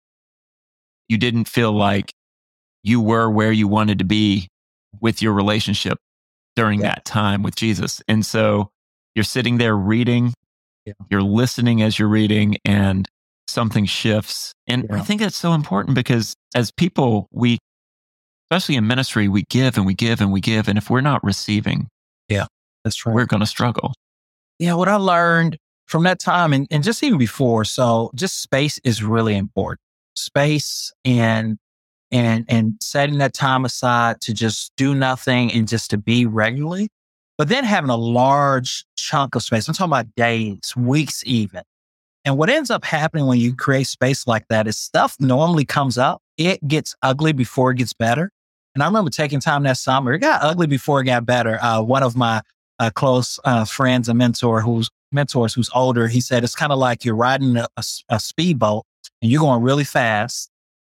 you 1.07 1.17
didn't 1.17 1.47
feel 1.47 1.71
like 1.71 2.11
you 2.83 3.01
were 3.01 3.29
where 3.29 3.51
you 3.51 3.67
wanted 3.67 3.99
to 3.99 4.05
be 4.05 4.47
with 4.99 5.21
your 5.21 5.33
relationship 5.33 5.97
during 6.55 6.81
yeah. 6.81 6.87
that 6.87 7.05
time 7.05 7.43
with 7.43 7.55
Jesus. 7.55 8.01
And 8.07 8.25
so 8.25 8.69
you're 9.15 9.23
sitting 9.23 9.57
there 9.57 9.75
reading, 9.75 10.33
yeah. 10.85 10.93
you're 11.09 11.21
listening 11.21 11.81
as 11.81 11.99
you're 11.99 12.07
reading, 12.07 12.57
and 12.65 13.07
something 13.47 13.85
shifts. 13.85 14.53
And 14.67 14.85
yeah. 14.89 14.97
I 14.97 14.99
think 15.01 15.21
that's 15.21 15.37
so 15.37 15.53
important 15.53 15.95
because 15.95 16.35
as 16.55 16.71
people, 16.71 17.27
we, 17.31 17.57
especially 18.49 18.75
in 18.75 18.87
ministry, 18.87 19.27
we 19.27 19.43
give 19.49 19.77
and 19.77 19.85
we 19.85 19.93
give 19.93 20.21
and 20.21 20.31
we 20.31 20.41
give. 20.41 20.67
And 20.67 20.77
if 20.77 20.89
we're 20.89 21.01
not 21.01 21.23
receiving, 21.23 21.87
yeah, 22.29 22.45
that's 22.83 23.05
right. 23.05 23.13
We're 23.13 23.25
going 23.25 23.41
to 23.41 23.45
struggle 23.47 23.93
yeah, 24.61 24.75
what 24.75 24.87
I 24.87 24.95
learned 24.95 25.57
from 25.87 26.03
that 26.03 26.19
time 26.19 26.53
and, 26.53 26.67
and 26.69 26.83
just 26.83 27.01
even 27.01 27.17
before. 27.17 27.65
So 27.65 28.11
just 28.13 28.43
space 28.43 28.79
is 28.83 29.03
really 29.03 29.35
important. 29.35 29.79
Space 30.15 30.93
and 31.03 31.57
and 32.11 32.45
and 32.47 32.75
setting 32.79 33.17
that 33.17 33.33
time 33.33 33.65
aside 33.65 34.21
to 34.21 34.35
just 34.35 34.71
do 34.77 34.93
nothing 34.93 35.51
and 35.51 35.67
just 35.67 35.89
to 35.89 35.97
be 35.97 36.27
regularly. 36.27 36.89
But 37.39 37.49
then 37.49 37.63
having 37.63 37.89
a 37.89 37.95
large 37.95 38.85
chunk 38.95 39.33
of 39.33 39.41
space. 39.41 39.67
I'm 39.67 39.73
talking 39.73 39.89
about 39.89 40.13
days, 40.15 40.75
weeks 40.77 41.23
even. 41.25 41.63
And 42.23 42.37
what 42.37 42.51
ends 42.51 42.69
up 42.69 42.85
happening 42.85 43.25
when 43.25 43.39
you 43.39 43.55
create 43.55 43.87
space 43.87 44.27
like 44.27 44.47
that 44.49 44.67
is 44.67 44.77
stuff 44.77 45.15
normally 45.19 45.65
comes 45.65 45.97
up. 45.97 46.21
It 46.37 46.65
gets 46.67 46.93
ugly 47.01 47.33
before 47.33 47.71
it 47.71 47.77
gets 47.77 47.93
better. 47.93 48.29
And 48.75 48.83
I 48.83 48.85
remember 48.85 49.09
taking 49.09 49.39
time 49.39 49.63
that 49.63 49.77
summer. 49.77 50.13
It 50.13 50.19
got 50.19 50.43
ugly 50.43 50.67
before 50.67 51.01
it 51.01 51.05
got 51.05 51.25
better. 51.25 51.57
Uh, 51.63 51.81
one 51.81 52.03
of 52.03 52.15
my 52.15 52.41
a 52.81 52.91
close 52.91 53.39
uh, 53.45 53.63
friends, 53.63 54.09
a 54.09 54.13
mentor 54.13 54.61
who's 54.61 54.89
mentors 55.11 55.53
who's 55.53 55.69
older, 55.75 56.07
he 56.07 56.19
said 56.19 56.43
it's 56.43 56.55
kind 56.55 56.71
of 56.71 56.79
like 56.79 57.05
you're 57.05 57.15
riding 57.15 57.55
a, 57.55 57.67
a, 57.77 57.83
a, 58.09 58.19
speedboat 58.19 58.83
and 59.21 59.29
you're 59.29 59.41
going 59.41 59.61
really 59.61 59.83
fast, 59.83 60.49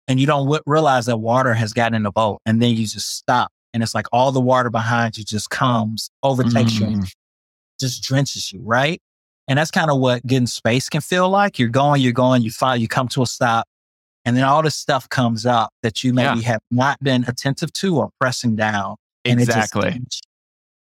and 0.08 0.20
you 0.20 0.28
don't 0.28 0.46
w- 0.46 0.62
realize 0.68 1.08
that 1.08 1.18
water 1.18 1.54
has 1.54 1.74
gotten 1.74 1.96
in 1.96 2.04
the 2.04 2.12
boat, 2.12 2.40
and 2.46 2.62
then 2.62 2.76
you 2.76 2.86
just 2.86 3.18
stop, 3.18 3.50
and 3.74 3.82
it's 3.82 3.96
like 3.96 4.06
all 4.14 4.32
the 4.32 4.40
water 4.40 4.70
behind 4.70 5.18
you 5.18 5.24
just 5.24 5.50
comes, 5.50 6.12
overtakes 6.22 6.74
mm. 6.74 6.92
you, 6.92 7.04
just 7.80 8.04
drenches 8.04 8.52
you, 8.54 8.62
right? 8.62 9.02
And 9.48 9.58
that's 9.58 9.72
kind 9.72 9.90
of 9.90 9.98
what 9.98 10.26
getting 10.28 10.46
space 10.46 10.90
can 10.90 11.02
feel 11.02 11.28
like. 11.28 11.58
You're 11.58 11.70
going, 11.70 12.02
you're 12.02 12.14
going, 12.14 12.44
you 12.44 12.52
find, 12.52 12.80
you 12.80 12.88
come 12.88 13.08
to 13.10 13.24
a 13.24 13.26
stop, 13.26 13.66
and 14.26 14.38
then 14.38 14.44
all 14.44 14.62
this 14.62 14.76
stuff 14.76 15.10
comes 15.10 15.48
up 15.48 15.72
that 15.82 16.04
you 16.04 16.14
maybe 16.14 16.42
yeah. 16.42 16.50
have 16.50 16.62
not 16.70 17.00
been 17.02 17.26
attentive 17.28 17.74
to 17.74 17.98
or 17.98 18.10
pressing 18.20 18.56
down. 18.56 18.96
Exactly. 19.26 19.90
And, 19.90 20.08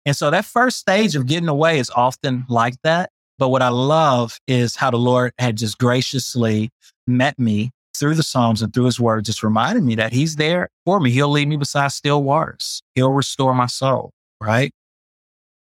and 0.07 0.17
so 0.17 0.31
that 0.31 0.45
first 0.45 0.79
stage 0.79 1.17
of 1.17 1.27
getting 1.27 1.49
away 1.49 1.79
is 1.79 1.91
often 1.91 2.45
like 2.49 2.75
that. 2.83 3.11
But 3.39 3.49
what 3.49 3.63
I 3.63 3.69
love 3.69 4.39
is 4.47 4.77
how 4.77 4.91
the 4.91 4.97
Lord 4.97 5.33
had 5.39 5.57
just 5.57 5.79
graciously 5.79 6.71
met 7.07 7.39
me 7.39 7.71
through 7.97 8.15
the 8.15 8.23
Psalms 8.23 8.63
and 8.63 8.73
through 8.73 8.85
his 8.85 9.01
word, 9.01 9.25
just 9.25 9.43
reminded 9.43 9.85
me 9.85 9.95
that 9.97 10.13
he's 10.13 10.37
there 10.37 10.69
for 10.85 11.01
me. 11.01 11.11
He'll 11.11 11.29
lead 11.31 11.49
me 11.49 11.57
beside 11.57 11.93
still 11.93 12.23
waters. 12.23 12.83
He'll 12.95 13.13
restore 13.13 13.55
my 13.55 13.67
soul. 13.67 14.11
Right. 14.41 14.73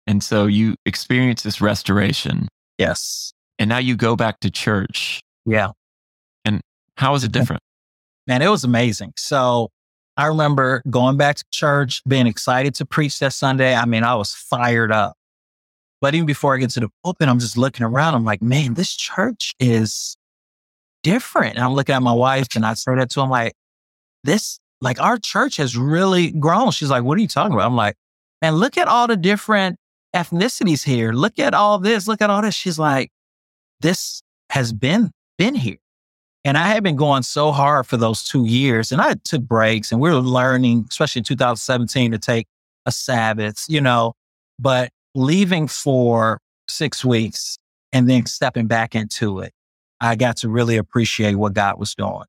And 0.06 0.22
so 0.22 0.46
you 0.46 0.74
experience 0.84 1.42
this 1.42 1.60
restoration. 1.60 2.48
Yes. 2.78 3.32
And 3.58 3.68
now 3.68 3.78
you 3.78 3.96
go 3.96 4.16
back 4.16 4.40
to 4.40 4.50
church. 4.50 5.20
Yeah. 5.46 5.70
And 6.44 6.60
how 6.96 7.14
is 7.14 7.24
it 7.24 7.32
different? 7.32 7.62
Man, 8.26 8.42
it 8.42 8.48
was 8.48 8.64
amazing. 8.64 9.12
So 9.16 9.70
I 10.16 10.26
remember 10.26 10.82
going 10.88 11.16
back 11.16 11.36
to 11.36 11.44
church, 11.50 12.02
being 12.06 12.26
excited 12.26 12.74
to 12.76 12.86
preach 12.86 13.18
that 13.18 13.32
Sunday. 13.32 13.74
I 13.74 13.84
mean, 13.84 14.04
I 14.04 14.14
was 14.14 14.32
fired 14.32 14.92
up. 14.92 15.16
But 16.00 16.14
even 16.14 16.26
before 16.26 16.54
I 16.54 16.58
get 16.58 16.70
to 16.70 16.80
the 16.80 16.88
pulpit, 17.02 17.28
I'm 17.28 17.38
just 17.38 17.56
looking 17.56 17.84
around. 17.84 18.14
I'm 18.14 18.24
like, 18.24 18.42
man, 18.42 18.74
this 18.74 18.94
church 18.94 19.54
is 19.58 20.16
different. 21.02 21.56
And 21.56 21.64
I'm 21.64 21.72
looking 21.72 21.94
at 21.94 22.02
my 22.02 22.12
wife 22.12 22.48
and 22.54 22.64
I 22.64 22.74
said 22.74 22.98
that 22.98 23.10
to 23.10 23.22
him 23.22 23.30
like, 23.30 23.54
this, 24.22 24.58
like 24.80 25.00
our 25.00 25.18
church 25.18 25.56
has 25.56 25.76
really 25.76 26.30
grown. 26.30 26.70
She's 26.70 26.90
like, 26.90 27.04
what 27.04 27.18
are 27.18 27.20
you 27.20 27.28
talking 27.28 27.54
about? 27.54 27.66
I'm 27.66 27.76
like, 27.76 27.96
man, 28.42 28.56
look 28.56 28.76
at 28.76 28.86
all 28.86 29.06
the 29.06 29.16
different 29.16 29.76
ethnicities 30.14 30.84
here. 30.84 31.12
Look 31.12 31.38
at 31.38 31.54
all 31.54 31.78
this. 31.78 32.06
Look 32.06 32.22
at 32.22 32.30
all 32.30 32.42
this. 32.42 32.54
She's 32.54 32.78
like, 32.78 33.10
this 33.80 34.22
has 34.50 34.72
been, 34.72 35.10
been 35.38 35.54
here. 35.54 35.78
And 36.44 36.58
I 36.58 36.68
had 36.68 36.82
been 36.82 36.96
going 36.96 37.22
so 37.22 37.52
hard 37.52 37.86
for 37.86 37.96
those 37.96 38.22
two 38.22 38.44
years 38.44 38.92
and 38.92 39.00
I 39.00 39.14
took 39.24 39.42
breaks 39.42 39.90
and 39.90 40.00
we 40.00 40.10
were 40.10 40.16
learning, 40.16 40.86
especially 40.90 41.20
in 41.20 41.24
2017 41.24 42.12
to 42.12 42.18
take 42.18 42.46
a 42.84 42.92
Sabbath, 42.92 43.64
you 43.68 43.80
know, 43.80 44.12
but 44.58 44.90
leaving 45.14 45.66
for 45.68 46.40
six 46.68 47.04
weeks 47.04 47.56
and 47.92 48.08
then 48.08 48.26
stepping 48.26 48.66
back 48.66 48.94
into 48.94 49.40
it, 49.40 49.52
I 50.00 50.16
got 50.16 50.36
to 50.38 50.50
really 50.50 50.76
appreciate 50.76 51.36
what 51.36 51.54
God 51.54 51.78
was 51.78 51.94
doing 51.94 52.24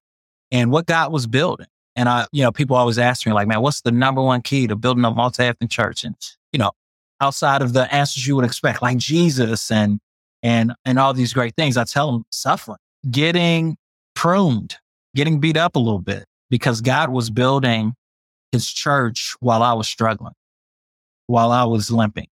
and 0.50 0.72
what 0.72 0.86
God 0.86 1.12
was 1.12 1.28
building. 1.28 1.68
And 1.98 2.08
I, 2.08 2.26
you 2.32 2.44
know, 2.44 2.52
people 2.52 2.78
always 2.78 2.98
ask 2.98 3.26
me 3.26 3.34
like, 3.34 3.48
man, 3.48 3.62
what's 3.62 3.82
the 3.82 3.92
number 3.92 4.22
one 4.22 4.42
key 4.42 4.68
to 4.68 4.76
building 4.76 5.04
a 5.04 5.12
multi-ethnic 5.12 5.70
church? 5.70 6.06
And, 6.06 6.16
you 6.54 6.60
know, 6.60 6.72
outside 7.20 7.62
of 7.62 7.74
the 7.74 7.94
answers 7.94 8.26
you 8.26 8.36
would 8.38 8.46
expect, 8.46 8.82
like 8.82 8.98
Jesus 8.98 9.72
and, 9.72 10.00
and, 10.42 10.74
and 10.86 11.00
all 11.00 11.14
these 11.14 11.34
great 11.34 11.56
things, 11.56 11.76
I 11.76 11.84
tell 11.84 12.12
them 12.12 12.24
suffering, 12.30 12.78
getting 13.10 13.78
pruned, 14.16 14.78
getting 15.16 15.40
beat 15.40 15.58
up 15.58 15.76
a 15.76 15.80
little 15.80 16.00
bit 16.00 16.26
because 16.50 16.82
God 16.82 17.10
was 17.10 17.30
building 17.30 17.94
his 18.52 18.72
church 18.72 19.36
while 19.40 19.62
I 19.62 19.74
was 19.74 19.88
struggling, 19.88 20.34
while 21.28 21.52
I 21.52 21.66
was 21.66 21.92
limping, 21.92 22.28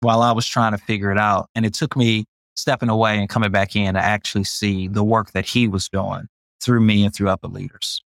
while 0.00 0.22
I 0.22 0.32
was 0.32 0.46
trying 0.46 0.72
to 0.72 0.78
figure 0.78 1.12
it 1.12 1.18
out. 1.18 1.48
And 1.54 1.64
it 1.64 1.74
took 1.74 1.96
me 1.96 2.24
stepping 2.56 2.88
away 2.88 3.18
and 3.18 3.28
coming 3.28 3.50
back 3.50 3.76
in 3.76 3.94
to 3.94 4.00
actually 4.00 4.44
see 4.44 4.88
the 4.88 5.04
work 5.04 5.32
that 5.32 5.46
he 5.46 5.68
was 5.68 5.88
doing 5.88 6.26
through 6.62 6.80
me 6.80 7.04
and 7.04 7.14
through 7.14 7.28
other 7.28 7.48
leaders. 7.48 8.02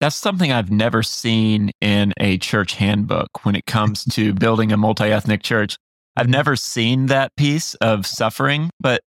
That's 0.00 0.16
something 0.16 0.50
I've 0.50 0.70
never 0.70 1.02
seen 1.02 1.70
in 1.80 2.12
a 2.18 2.38
church 2.38 2.74
handbook 2.74 3.44
when 3.44 3.54
it 3.54 3.66
comes 3.66 4.04
to 4.06 4.34
building 4.34 4.72
a 4.72 4.76
multi 4.76 5.04
ethnic 5.04 5.42
church. 5.42 5.76
I've 6.16 6.28
never 6.28 6.56
seen 6.56 7.06
that 7.06 7.34
piece 7.36 7.74
of 7.76 8.04
suffering, 8.06 8.70
but 8.80 9.00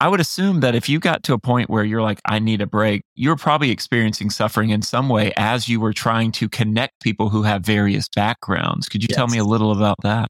I 0.00 0.08
would 0.08 0.20
assume 0.20 0.60
that 0.60 0.74
if 0.74 0.88
you 0.88 0.98
got 0.98 1.22
to 1.24 1.34
a 1.34 1.38
point 1.38 1.68
where 1.68 1.84
you're 1.84 2.00
like, 2.00 2.20
I 2.24 2.38
need 2.38 2.62
a 2.62 2.66
break, 2.66 3.02
you're 3.16 3.36
probably 3.36 3.70
experiencing 3.70 4.30
suffering 4.30 4.70
in 4.70 4.80
some 4.80 5.10
way 5.10 5.32
as 5.36 5.68
you 5.68 5.78
were 5.78 5.92
trying 5.92 6.32
to 6.32 6.48
connect 6.48 7.00
people 7.02 7.28
who 7.28 7.42
have 7.42 7.62
various 7.62 8.08
backgrounds. 8.08 8.88
Could 8.88 9.02
you 9.02 9.08
yes. 9.10 9.16
tell 9.16 9.28
me 9.28 9.36
a 9.36 9.44
little 9.44 9.72
about 9.72 9.98
that? 10.02 10.28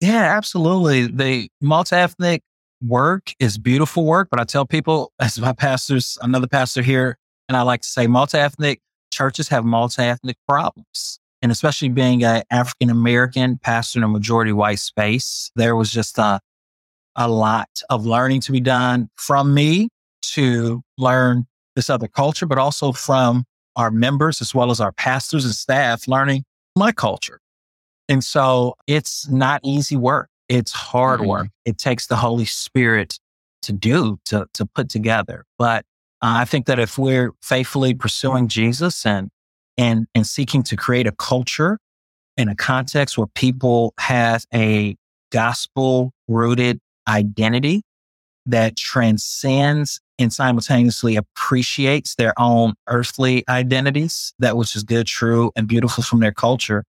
Yeah, 0.00 0.36
absolutely. 0.36 1.08
The 1.08 1.48
multi 1.60 1.96
ethnic 1.96 2.42
work 2.86 3.32
is 3.40 3.58
beautiful 3.58 4.04
work, 4.04 4.28
but 4.30 4.38
I 4.38 4.44
tell 4.44 4.64
people, 4.64 5.12
as 5.18 5.40
my 5.40 5.52
pastors, 5.54 6.16
another 6.22 6.46
pastor 6.46 6.82
here, 6.82 7.18
and 7.48 7.56
I 7.56 7.62
like 7.62 7.82
to 7.82 7.88
say 7.88 8.06
multi 8.06 8.38
ethnic 8.38 8.80
churches 9.12 9.48
have 9.48 9.64
multi 9.64 10.02
ethnic 10.02 10.36
problems. 10.48 11.18
And 11.42 11.50
especially 11.50 11.88
being 11.88 12.22
an 12.22 12.44
African 12.50 12.90
American 12.90 13.58
pastor 13.58 13.98
in 13.98 14.04
a 14.04 14.08
majority 14.08 14.52
white 14.52 14.78
space, 14.78 15.50
there 15.56 15.74
was 15.74 15.90
just 15.90 16.16
a 16.18 16.38
a 17.16 17.28
lot 17.28 17.68
of 17.90 18.06
learning 18.06 18.40
to 18.42 18.52
be 18.52 18.60
done 18.60 19.08
from 19.16 19.54
me 19.54 19.88
to 20.22 20.82
learn 20.98 21.46
this 21.76 21.90
other 21.90 22.08
culture, 22.08 22.46
but 22.46 22.58
also 22.58 22.92
from 22.92 23.44
our 23.76 23.90
members 23.90 24.40
as 24.40 24.54
well 24.54 24.70
as 24.70 24.80
our 24.80 24.92
pastors 24.92 25.44
and 25.44 25.54
staff 25.54 26.06
learning 26.08 26.44
my 26.76 26.92
culture. 26.92 27.40
And 28.08 28.24
so 28.24 28.74
it's 28.86 29.28
not 29.28 29.60
easy 29.64 29.96
work. 29.96 30.28
It's 30.48 30.72
hard 30.72 31.20
mm-hmm. 31.20 31.28
work. 31.28 31.48
It 31.64 31.78
takes 31.78 32.08
the 32.08 32.16
Holy 32.16 32.44
Spirit 32.44 33.18
to 33.62 33.72
do, 33.72 34.18
to, 34.26 34.46
to 34.54 34.66
put 34.66 34.88
together. 34.88 35.44
But 35.58 35.84
uh, 36.22 36.42
I 36.42 36.44
think 36.44 36.66
that 36.66 36.78
if 36.78 36.98
we're 36.98 37.32
faithfully 37.42 37.94
pursuing 37.94 38.48
Jesus 38.48 39.06
and, 39.06 39.30
and, 39.78 40.06
and 40.14 40.26
seeking 40.26 40.62
to 40.64 40.76
create 40.76 41.06
a 41.06 41.12
culture 41.12 41.78
in 42.36 42.48
a 42.48 42.56
context 42.56 43.16
where 43.16 43.28
people 43.28 43.94
have 43.98 44.44
a 44.52 44.96
gospel 45.30 46.12
rooted 46.26 46.80
identity 47.10 47.82
that 48.46 48.76
transcends 48.76 50.00
and 50.18 50.32
simultaneously 50.32 51.16
appreciates 51.16 52.14
their 52.16 52.32
own 52.38 52.74
earthly 52.86 53.44
identities, 53.48 54.32
that 54.38 54.56
which 54.56 54.76
is 54.76 54.82
good, 54.82 55.06
true, 55.06 55.50
and 55.56 55.66
beautiful 55.66 56.02
from 56.02 56.20
their 56.20 56.32
culture, 56.32 56.84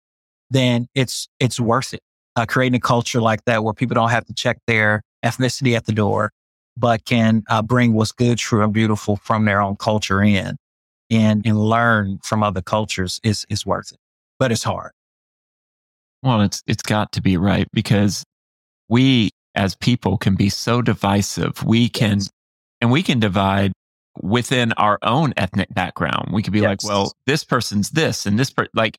then 0.49 0.87
it's 0.95 1.27
it's 1.39 1.59
worth 1.59 1.93
it. 1.93 2.01
Uh, 2.35 2.45
creating 2.45 2.77
a 2.77 2.79
culture 2.79 3.21
like 3.21 3.43
that 3.45 3.63
where 3.63 3.73
people 3.73 3.95
don't 3.95 4.09
have 4.09 4.25
to 4.25 4.33
check 4.33 4.57
their 4.67 5.01
ethnicity 5.25 5.75
at 5.75 5.85
the 5.85 5.91
door, 5.91 6.31
but 6.77 7.03
can 7.05 7.43
uh, 7.49 7.61
bring 7.61 7.93
what's 7.93 8.11
good, 8.11 8.37
true, 8.37 8.63
and 8.63 8.73
beautiful 8.73 9.17
from 9.17 9.45
their 9.45 9.61
own 9.61 9.75
culture 9.75 10.21
in, 10.21 10.57
and 11.09 11.45
and 11.45 11.59
learn 11.59 12.19
from 12.23 12.43
other 12.43 12.61
cultures 12.61 13.19
is 13.23 13.45
is 13.49 13.65
worth 13.65 13.91
it. 13.91 13.99
But 14.39 14.51
it's 14.51 14.63
hard. 14.63 14.91
Well, 16.23 16.41
it's 16.41 16.61
it's 16.67 16.83
got 16.83 17.11
to 17.13 17.21
be 17.21 17.37
right 17.37 17.67
because 17.73 18.23
we 18.89 19.31
as 19.55 19.75
people 19.75 20.17
can 20.17 20.35
be 20.35 20.49
so 20.49 20.81
divisive. 20.81 21.63
We 21.63 21.89
can, 21.89 22.19
yes. 22.19 22.29
and 22.79 22.91
we 22.91 23.03
can 23.03 23.19
divide 23.19 23.73
within 24.21 24.73
our 24.73 24.99
own 25.01 25.33
ethnic 25.37 25.73
background. 25.73 26.31
We 26.33 26.43
could 26.43 26.53
be 26.53 26.59
yes. 26.59 26.67
like, 26.67 26.83
well, 26.83 27.13
this 27.25 27.43
person's 27.43 27.91
this 27.91 28.25
and 28.25 28.37
this, 28.37 28.51
per-, 28.51 28.67
like, 28.73 28.97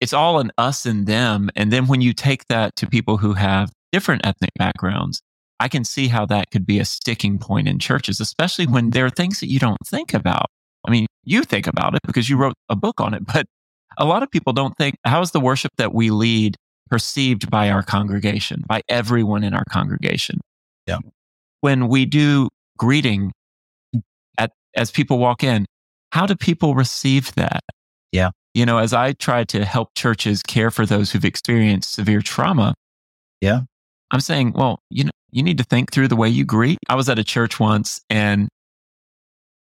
it's 0.00 0.12
all 0.12 0.38
an 0.40 0.52
us 0.58 0.86
and 0.86 1.06
them. 1.06 1.50
And 1.56 1.72
then 1.72 1.86
when 1.86 2.00
you 2.00 2.12
take 2.12 2.46
that 2.48 2.76
to 2.76 2.86
people 2.86 3.16
who 3.16 3.34
have 3.34 3.70
different 3.92 4.26
ethnic 4.26 4.50
backgrounds, 4.58 5.20
I 5.60 5.68
can 5.68 5.84
see 5.84 6.08
how 6.08 6.26
that 6.26 6.50
could 6.50 6.66
be 6.66 6.78
a 6.78 6.84
sticking 6.84 7.38
point 7.38 7.68
in 7.68 7.78
churches, 7.78 8.20
especially 8.20 8.66
when 8.66 8.90
there 8.90 9.06
are 9.06 9.10
things 9.10 9.40
that 9.40 9.48
you 9.48 9.58
don't 9.58 9.78
think 9.86 10.12
about. 10.12 10.46
I 10.86 10.90
mean, 10.90 11.06
you 11.22 11.42
think 11.42 11.66
about 11.66 11.94
it 11.94 12.02
because 12.04 12.28
you 12.28 12.36
wrote 12.36 12.54
a 12.68 12.76
book 12.76 13.00
on 13.00 13.14
it, 13.14 13.24
but 13.32 13.46
a 13.96 14.04
lot 14.04 14.22
of 14.22 14.30
people 14.30 14.52
don't 14.52 14.76
think 14.76 14.96
how 15.04 15.20
is 15.20 15.30
the 15.30 15.40
worship 15.40 15.70
that 15.78 15.94
we 15.94 16.10
lead 16.10 16.56
perceived 16.90 17.50
by 17.50 17.70
our 17.70 17.82
congregation, 17.82 18.62
by 18.66 18.82
everyone 18.88 19.44
in 19.44 19.54
our 19.54 19.64
congregation. 19.70 20.40
Yeah. 20.86 20.98
When 21.60 21.88
we 21.88 22.04
do 22.04 22.48
greeting 22.78 23.32
at, 24.38 24.52
as 24.76 24.90
people 24.90 25.18
walk 25.18 25.42
in, 25.42 25.66
how 26.12 26.26
do 26.26 26.36
people 26.36 26.74
receive 26.74 27.34
that? 27.34 27.60
Yeah. 28.12 28.30
You 28.54 28.66
know, 28.66 28.78
as 28.78 28.92
I 28.92 29.12
try 29.12 29.44
to 29.44 29.64
help 29.64 29.94
churches 29.96 30.42
care 30.42 30.70
for 30.70 30.86
those 30.86 31.10
who've 31.10 31.24
experienced 31.24 31.92
severe 31.92 32.20
trauma. 32.20 32.74
Yeah. 33.40 33.62
I'm 34.10 34.20
saying, 34.20 34.52
well, 34.52 34.78
you 34.90 35.04
know, 35.04 35.10
you 35.32 35.42
need 35.42 35.58
to 35.58 35.64
think 35.64 35.90
through 35.90 36.08
the 36.08 36.16
way 36.16 36.28
you 36.28 36.44
greet. 36.44 36.78
I 36.88 36.94
was 36.94 37.08
at 37.08 37.18
a 37.18 37.24
church 37.24 37.58
once 37.58 38.00
and 38.08 38.48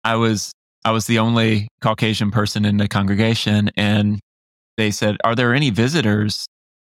I 0.04 0.16
was 0.16 0.52
I 0.86 0.92
was 0.92 1.08
the 1.08 1.20
only 1.20 1.68
Caucasian 1.82 2.32
person 2.32 2.64
in 2.64 2.78
the 2.78 2.88
congregation 2.88 3.72
and 3.76 4.20
they 4.78 4.92
said, 4.92 5.18
"Are 5.24 5.34
there 5.34 5.56
any 5.56 5.72
visitors 5.72 6.46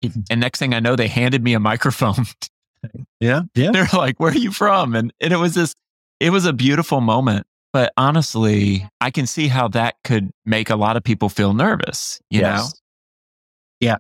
and 0.31 0.41
next 0.41 0.59
thing 0.59 0.75
I 0.75 0.81
know, 0.81 0.97
they 0.97 1.09
handed 1.09 1.43
me 1.43 1.55
a 1.55 1.61
microphone. 1.61 2.27
yeah. 3.21 3.43
Yeah. 3.55 3.71
They're 3.73 3.89
like, 3.93 4.19
where 4.19 4.33
are 4.33 4.37
you 4.37 4.53
from? 4.53 4.95
And, 4.95 5.13
and 5.21 5.33
it 5.33 5.37
was 5.37 5.55
this, 5.55 5.75
it 6.21 6.31
was 6.31 6.45
a 6.45 6.53
beautiful 6.53 7.01
moment. 7.01 7.47
But 7.73 7.93
honestly, 7.97 8.87
I 9.01 9.11
can 9.11 9.27
see 9.27 9.49
how 9.49 9.69
that 9.69 9.95
could 10.05 10.31
make 10.45 10.69
a 10.69 10.77
lot 10.77 10.97
of 10.97 11.03
people 11.03 11.31
feel 11.31 11.55
nervous, 11.55 12.21
you 12.31 12.41
yes. 12.41 12.59
know? 12.59 12.69
Yeah. 13.81 13.97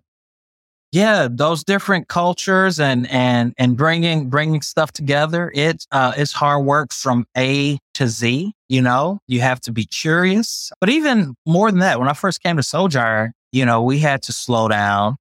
Yeah, 0.93 1.29
those 1.31 1.65
different 1.65 2.09
cultures 2.09 2.79
and 2.79 3.11
and 3.11 3.55
and 3.57 3.79
bringing 3.79 4.29
bringing 4.29 4.61
stuff 4.61 4.93
together. 4.93 5.51
It 5.55 5.87
uh, 5.91 6.13
it's 6.19 6.33
hard 6.33 6.67
work 6.67 6.93
from 6.93 7.25
A 7.35 7.79
to 7.95 8.07
Z. 8.07 8.53
You 8.69 8.83
know, 8.83 9.19
you 9.27 9.41
have 9.41 9.59
to 9.63 9.73
be 9.73 9.87
curious. 9.87 10.71
But 10.81 10.91
even 10.91 11.35
more 11.47 11.71
than 11.71 11.81
that, 11.81 11.99
when 11.99 12.09
I 12.09 12.13
first 12.13 12.43
came 12.43 12.59
to 12.59 12.63
Sojourn, 12.63 13.33
you 13.53 13.65
know, 13.65 13.83
we 13.83 14.01
had 14.01 14.23
to 14.25 14.33
slow 14.35 14.69
down 14.69 15.17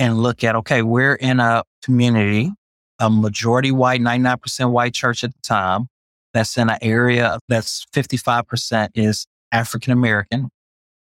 and 0.00 0.18
look 0.18 0.42
at, 0.42 0.56
okay, 0.56 0.82
we're 0.82 1.14
in 1.14 1.38
a 1.38 1.62
community 1.82 2.50
a 3.00 3.10
majority 3.10 3.72
white, 3.72 4.00
99% 4.00 4.70
white 4.70 4.94
church 4.94 5.24
at 5.24 5.32
the 5.32 5.40
time. 5.42 5.88
That's 6.32 6.56
in 6.56 6.70
an 6.70 6.78
area 6.80 7.40
that's 7.48 7.86
55% 7.92 8.90
is 8.94 9.26
African 9.50 9.92
American. 9.92 10.50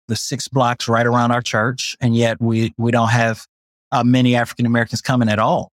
The 0.08 0.16
six 0.16 0.48
blocks 0.48 0.88
right 0.88 1.06
around 1.06 1.32
our 1.32 1.42
church. 1.42 1.96
And 2.00 2.16
yet 2.16 2.40
we, 2.40 2.74
we 2.78 2.92
don't 2.92 3.10
have 3.10 3.46
uh, 3.92 4.04
many 4.04 4.36
African 4.36 4.68
Americans 4.68 5.02
coming 5.02 5.30
at 5.30 5.40
all. 5.40 5.72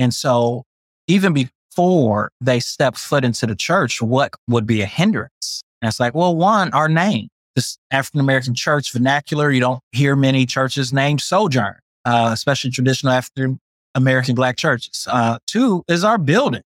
And 0.00 0.12
so 0.12 0.64
even 1.06 1.32
before 1.32 2.32
they 2.40 2.58
step 2.58 2.96
foot 2.96 3.24
into 3.24 3.46
the 3.46 3.54
church, 3.54 4.02
what 4.02 4.32
would 4.48 4.66
be 4.66 4.80
a 4.80 4.86
hindrance? 4.86 5.62
And 5.80 5.88
it's 5.88 6.00
like, 6.00 6.14
well, 6.14 6.34
one, 6.34 6.72
our 6.72 6.88
name, 6.88 7.28
this 7.54 7.78
African 7.92 8.20
American 8.20 8.54
church 8.54 8.92
vernacular, 8.92 9.50
you 9.50 9.60
don't 9.60 9.80
hear 9.92 10.16
many 10.16 10.44
churches 10.44 10.92
named 10.92 11.20
Sojourn, 11.20 11.78
uh, 12.08 12.30
especially 12.32 12.70
traditional 12.70 13.12
African 13.12 13.60
American 13.94 14.34
black 14.34 14.56
churches. 14.56 15.06
Uh, 15.10 15.38
two 15.46 15.84
is 15.88 16.04
our 16.04 16.16
building. 16.16 16.62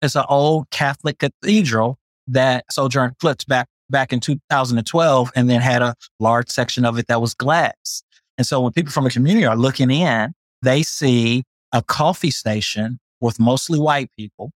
It's 0.00 0.16
an 0.16 0.24
old 0.28 0.70
Catholic 0.70 1.18
cathedral 1.18 1.98
that 2.28 2.64
Sojourn 2.70 3.14
flipped 3.20 3.46
back 3.48 3.68
back 3.90 4.12
in 4.12 4.20
2012 4.20 5.30
and 5.34 5.50
then 5.50 5.60
had 5.60 5.82
a 5.82 5.94
large 6.20 6.48
section 6.48 6.84
of 6.84 6.98
it 6.98 7.06
that 7.08 7.20
was 7.20 7.34
glass. 7.34 8.02
And 8.38 8.46
so 8.46 8.60
when 8.60 8.72
people 8.72 8.92
from 8.92 9.04
the 9.04 9.10
community 9.10 9.44
are 9.46 9.56
looking 9.56 9.90
in, 9.90 10.32
they 10.62 10.82
see 10.82 11.44
a 11.72 11.82
coffee 11.82 12.30
station 12.30 12.98
with 13.20 13.38
mostly 13.38 13.78
white 13.78 14.10
people. 14.16 14.52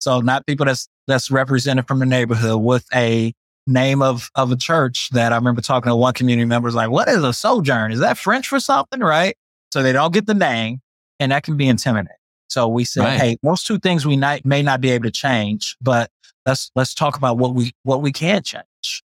So 0.00 0.20
not 0.20 0.46
people 0.46 0.66
that's, 0.66 0.88
that's 1.06 1.30
represented 1.30 1.88
from 1.88 1.98
the 1.98 2.06
neighborhood 2.06 2.62
with 2.62 2.86
a 2.94 3.32
name 3.66 4.00
of, 4.00 4.30
of 4.34 4.52
a 4.52 4.56
church 4.56 5.10
that 5.10 5.32
I 5.32 5.36
remember 5.36 5.60
talking 5.60 5.90
to 5.90 5.96
one 5.96 6.14
community 6.14 6.46
member 6.46 6.66
was 6.66 6.74
like, 6.74 6.90
what 6.90 7.08
is 7.08 7.24
a 7.24 7.32
sojourn? 7.32 7.92
Is 7.92 8.00
that 8.00 8.16
French 8.16 8.48
for 8.48 8.60
something? 8.60 9.00
Right. 9.00 9.36
So 9.72 9.82
they 9.82 9.92
don't 9.92 10.12
get 10.12 10.26
the 10.26 10.34
name 10.34 10.80
and 11.20 11.32
that 11.32 11.42
can 11.42 11.56
be 11.56 11.68
intimidating. 11.68 12.16
So 12.48 12.68
we 12.68 12.84
said, 12.84 13.04
right. 13.04 13.20
Hey, 13.20 13.36
those 13.42 13.62
two 13.62 13.78
things 13.78 14.06
we 14.06 14.16
not, 14.16 14.44
may 14.44 14.62
not 14.62 14.80
be 14.80 14.90
able 14.90 15.04
to 15.04 15.10
change, 15.10 15.76
but 15.80 16.10
let's, 16.46 16.70
let's 16.74 16.94
talk 16.94 17.16
about 17.16 17.36
what 17.36 17.54
we, 17.54 17.72
what 17.82 18.00
we 18.00 18.12
can 18.12 18.42
change. 18.42 18.64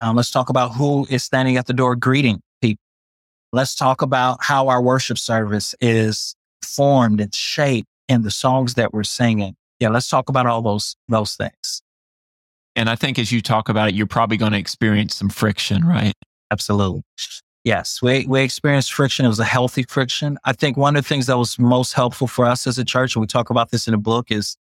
Um, 0.02 0.16
let's 0.16 0.32
talk 0.32 0.50
about 0.50 0.74
who 0.74 1.08
is 1.10 1.24
standing 1.24 1.56
at 1.56 1.68
the 1.68 1.74
door 1.74 1.96
greeting 1.96 2.42
people. 2.62 2.82
Let's 3.54 3.76
talk 3.76 4.02
about 4.02 4.44
how 4.44 4.68
our 4.68 4.82
worship 4.82 5.18
service 5.18 5.74
is 5.80 6.36
formed 6.64 7.22
and 7.22 7.34
shaped 7.34 7.88
in 8.10 8.24
the 8.24 8.32
songs 8.32 8.74
that 8.74 8.94
we're 8.94 9.04
singing. 9.04 9.56
Yeah, 9.80 9.90
let's 9.90 10.10
talk 10.10 10.30
about 10.30 10.46
all 10.46 10.62
those 10.62 10.96
those 11.08 11.36
things. 11.36 11.82
And 12.76 12.90
I 12.90 12.96
think 12.96 13.18
as 13.20 13.32
you 13.32 13.42
talk 13.42 13.70
about 13.70 13.90
it, 13.90 13.96
you're 13.96 14.08
probably 14.08 14.38
going 14.38 14.54
to 14.54 14.58
experience 14.58 15.16
some 15.16 15.30
friction, 15.30 15.86
right? 15.86 16.14
Absolutely. 16.52 17.04
Yes, 17.64 18.02
we, 18.02 18.26
we 18.26 18.42
experienced 18.42 18.92
friction. 18.92 19.24
It 19.26 19.30
was 19.30 19.40
a 19.40 19.46
healthy 19.46 19.84
friction. 19.84 20.40
I 20.46 20.54
think 20.54 20.78
one 20.78 20.96
of 20.96 21.04
the 21.04 21.08
things 21.08 21.28
that 21.28 21.38
was 21.38 21.60
most 21.60 21.94
helpful 21.94 22.26
for 22.28 22.46
us 22.46 22.66
as 22.66 22.80
a 22.80 22.86
church, 22.86 23.16
and 23.16 23.22
we 23.22 23.28
talk 23.28 23.52
about 23.52 23.70
this 23.70 23.88
in 23.88 23.92
the 23.92 24.00
book, 24.00 24.32
is 24.32 24.58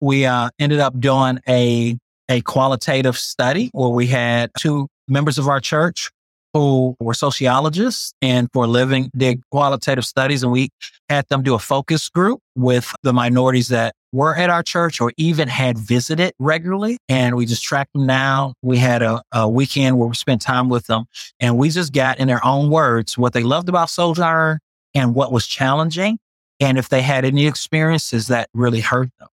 we 0.00 0.26
uh, 0.26 0.50
ended 0.58 0.78
up 0.78 0.98
doing 1.00 1.38
a, 1.48 1.96
a 2.28 2.42
qualitative 2.42 3.16
study 3.16 3.70
where 3.72 3.88
we 3.88 4.06
had 4.06 4.50
two 4.58 4.88
members 5.08 5.38
of 5.38 5.48
our 5.48 5.60
church 5.60 6.10
who 6.52 6.94
were 7.00 7.14
sociologists 7.14 8.12
and 8.20 8.48
for 8.52 8.64
a 8.64 8.68
living 8.68 9.10
did 9.16 9.40
qualitative 9.50 10.04
studies. 10.04 10.42
And 10.42 10.52
we 10.52 10.68
had 11.08 11.26
them 11.28 11.42
do 11.42 11.54
a 11.54 11.58
focus 11.58 12.10
group 12.10 12.40
with 12.54 12.94
the 13.02 13.14
minorities 13.14 13.68
that 13.68 13.94
were 14.12 14.36
at 14.36 14.50
our 14.50 14.62
church 14.62 15.00
or 15.00 15.12
even 15.16 15.48
had 15.48 15.78
visited 15.78 16.34
regularly. 16.38 16.98
And 17.08 17.34
we 17.34 17.46
just 17.46 17.62
tracked 17.62 17.94
them 17.94 18.06
down. 18.06 18.54
We 18.62 18.76
had 18.76 19.02
a, 19.02 19.22
a 19.32 19.48
weekend 19.48 19.98
where 19.98 20.08
we 20.08 20.14
spent 20.14 20.42
time 20.42 20.68
with 20.68 20.86
them 20.86 21.06
and 21.40 21.56
we 21.58 21.70
just 21.70 21.92
got 21.92 22.18
in 22.18 22.28
their 22.28 22.44
own 22.44 22.70
words 22.70 23.16
what 23.16 23.32
they 23.32 23.42
loved 23.42 23.68
about 23.68 23.90
Sojourn 23.90 24.58
and 24.94 25.14
what 25.14 25.32
was 25.32 25.46
challenging. 25.46 26.18
And 26.60 26.78
if 26.78 26.88
they 26.88 27.02
had 27.02 27.24
any 27.24 27.46
experiences 27.46 28.28
that 28.28 28.48
really 28.54 28.80
hurt 28.80 29.10
them. 29.18 29.28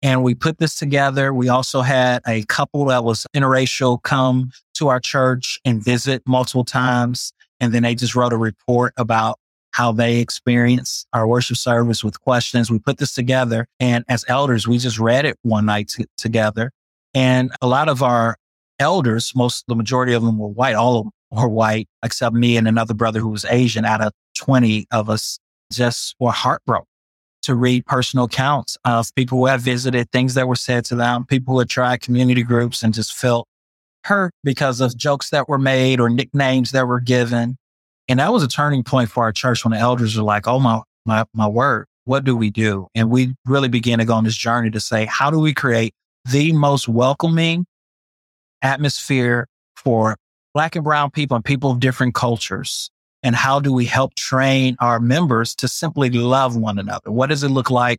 And 0.00 0.22
we 0.22 0.34
put 0.34 0.58
this 0.58 0.76
together. 0.76 1.34
We 1.34 1.48
also 1.48 1.80
had 1.80 2.22
a 2.26 2.44
couple 2.44 2.84
that 2.86 3.02
was 3.02 3.26
interracial 3.34 4.00
come 4.00 4.52
to 4.74 4.88
our 4.88 5.00
church 5.00 5.58
and 5.64 5.82
visit 5.82 6.22
multiple 6.24 6.64
times. 6.64 7.32
And 7.58 7.74
then 7.74 7.82
they 7.82 7.96
just 7.96 8.14
wrote 8.14 8.32
a 8.32 8.36
report 8.36 8.92
about 8.96 9.40
how 9.72 9.92
they 9.92 10.18
experience 10.18 11.06
our 11.12 11.26
worship 11.26 11.56
service 11.56 12.02
with 12.02 12.20
questions. 12.20 12.70
We 12.70 12.78
put 12.78 12.98
this 12.98 13.14
together. 13.14 13.66
And 13.78 14.04
as 14.08 14.24
elders, 14.28 14.66
we 14.66 14.78
just 14.78 14.98
read 14.98 15.24
it 15.24 15.36
one 15.42 15.66
night 15.66 15.88
t- 15.88 16.06
together. 16.16 16.72
And 17.14 17.50
a 17.62 17.66
lot 17.66 17.88
of 17.88 18.02
our 18.02 18.36
elders, 18.78 19.32
most, 19.34 19.64
the 19.68 19.74
majority 19.74 20.12
of 20.14 20.22
them 20.22 20.38
were 20.38 20.48
white. 20.48 20.74
All 20.74 20.98
of 20.98 21.04
them 21.04 21.12
were 21.30 21.48
white, 21.48 21.88
except 22.02 22.34
me 22.34 22.56
and 22.56 22.66
another 22.66 22.94
brother 22.94 23.20
who 23.20 23.28
was 23.28 23.44
Asian 23.44 23.84
out 23.84 24.00
of 24.00 24.12
20 24.36 24.86
of 24.90 25.10
us 25.10 25.38
just 25.72 26.14
were 26.18 26.32
heartbroken 26.32 26.86
to 27.42 27.54
read 27.54 27.86
personal 27.86 28.26
accounts 28.26 28.76
of 28.84 29.14
people 29.14 29.38
who 29.38 29.46
have 29.46 29.60
visited, 29.60 30.10
things 30.10 30.34
that 30.34 30.48
were 30.48 30.56
said 30.56 30.84
to 30.86 30.94
them, 30.94 31.24
people 31.24 31.54
who 31.54 31.58
had 31.60 31.68
tried 31.68 32.00
community 32.00 32.42
groups 32.42 32.82
and 32.82 32.92
just 32.92 33.14
felt 33.14 33.46
hurt 34.04 34.32
because 34.44 34.80
of 34.80 34.96
jokes 34.96 35.30
that 35.30 35.48
were 35.48 35.58
made 35.58 36.00
or 36.00 36.08
nicknames 36.08 36.72
that 36.72 36.86
were 36.86 37.00
given. 37.00 37.56
And 38.08 38.20
that 38.20 38.32
was 38.32 38.42
a 38.42 38.48
turning 38.48 38.82
point 38.82 39.10
for 39.10 39.22
our 39.24 39.32
church 39.32 39.64
when 39.64 39.72
the 39.72 39.78
elders 39.78 40.16
were 40.16 40.22
like, 40.22 40.46
Oh 40.48 40.58
my, 40.58 40.80
my, 41.04 41.24
my 41.34 41.46
word, 41.46 41.86
what 42.08 42.24
do 42.24 42.34
we 42.34 42.48
do? 42.48 42.88
And 42.94 43.10
we 43.10 43.34
really 43.44 43.68
began 43.68 43.98
to 43.98 44.04
go 44.06 44.14
on 44.14 44.24
this 44.24 44.36
journey 44.36 44.70
to 44.70 44.80
say, 44.80 45.04
how 45.04 45.30
do 45.30 45.38
we 45.38 45.52
create 45.52 45.92
the 46.24 46.52
most 46.52 46.88
welcoming 46.88 47.66
atmosphere 48.62 49.46
for 49.76 50.16
black 50.54 50.74
and 50.74 50.84
brown 50.84 51.10
people 51.10 51.34
and 51.34 51.44
people 51.44 51.70
of 51.70 51.80
different 51.80 52.14
cultures 52.14 52.90
and 53.22 53.36
how 53.36 53.60
do 53.60 53.72
we 53.72 53.84
help 53.84 54.14
train 54.14 54.74
our 54.80 55.00
members 55.00 55.54
to 55.56 55.68
simply 55.68 56.08
love 56.08 56.56
one 56.56 56.78
another? 56.78 57.10
What 57.10 57.28
does 57.28 57.42
it 57.42 57.50
look 57.50 57.70
like 57.70 57.98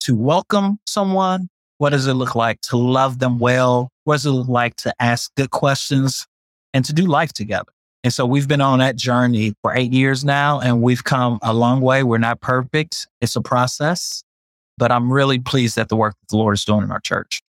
to 0.00 0.16
welcome 0.16 0.78
someone? 0.86 1.50
What 1.76 1.90
does 1.90 2.06
it 2.06 2.14
look 2.14 2.34
like 2.34 2.62
to 2.62 2.78
love 2.78 3.18
them 3.18 3.38
well? 3.38 3.90
What 4.04 4.14
does 4.14 4.26
it 4.26 4.30
look 4.30 4.48
like 4.48 4.76
to 4.76 4.94
ask 5.00 5.34
good 5.34 5.50
questions 5.50 6.26
and 6.72 6.82
to 6.86 6.94
do 6.94 7.04
life 7.04 7.34
together? 7.34 7.72
And 8.02 8.12
so 8.12 8.24
we've 8.24 8.48
been 8.48 8.62
on 8.62 8.78
that 8.78 8.96
journey 8.96 9.54
for 9.62 9.76
eight 9.76 9.92
years 9.92 10.24
now 10.24 10.58
and 10.60 10.80
we've 10.80 11.04
come 11.04 11.38
a 11.42 11.52
long 11.52 11.80
way. 11.80 12.02
We're 12.02 12.18
not 12.18 12.40
perfect. 12.40 13.06
It's 13.20 13.36
a 13.36 13.42
process, 13.42 14.24
but 14.78 14.90
I'm 14.90 15.12
really 15.12 15.38
pleased 15.38 15.76
at 15.76 15.88
the 15.88 15.96
work 15.96 16.14
that 16.20 16.28
the 16.30 16.36
Lord 16.36 16.54
is 16.54 16.64
doing 16.64 16.82
in 16.82 16.90
our 16.90 17.00
church. 17.00 17.42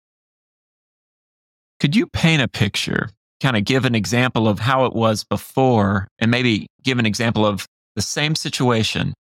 Could 1.79 1.95
you 1.95 2.07
paint 2.07 2.41
a 2.41 2.47
picture 2.47 3.09
kind 3.39 3.55
of 3.55 3.63
give 3.63 3.85
an 3.85 3.95
example 3.95 4.47
of 4.47 4.59
how 4.59 4.85
it 4.85 4.93
was 4.93 5.23
before 5.23 6.07
and 6.19 6.29
maybe 6.29 6.67
give 6.83 6.99
an 6.99 7.05
example 7.05 7.45
of 7.45 7.65
the 7.95 8.01
same 8.01 8.35
situation, 8.35 9.13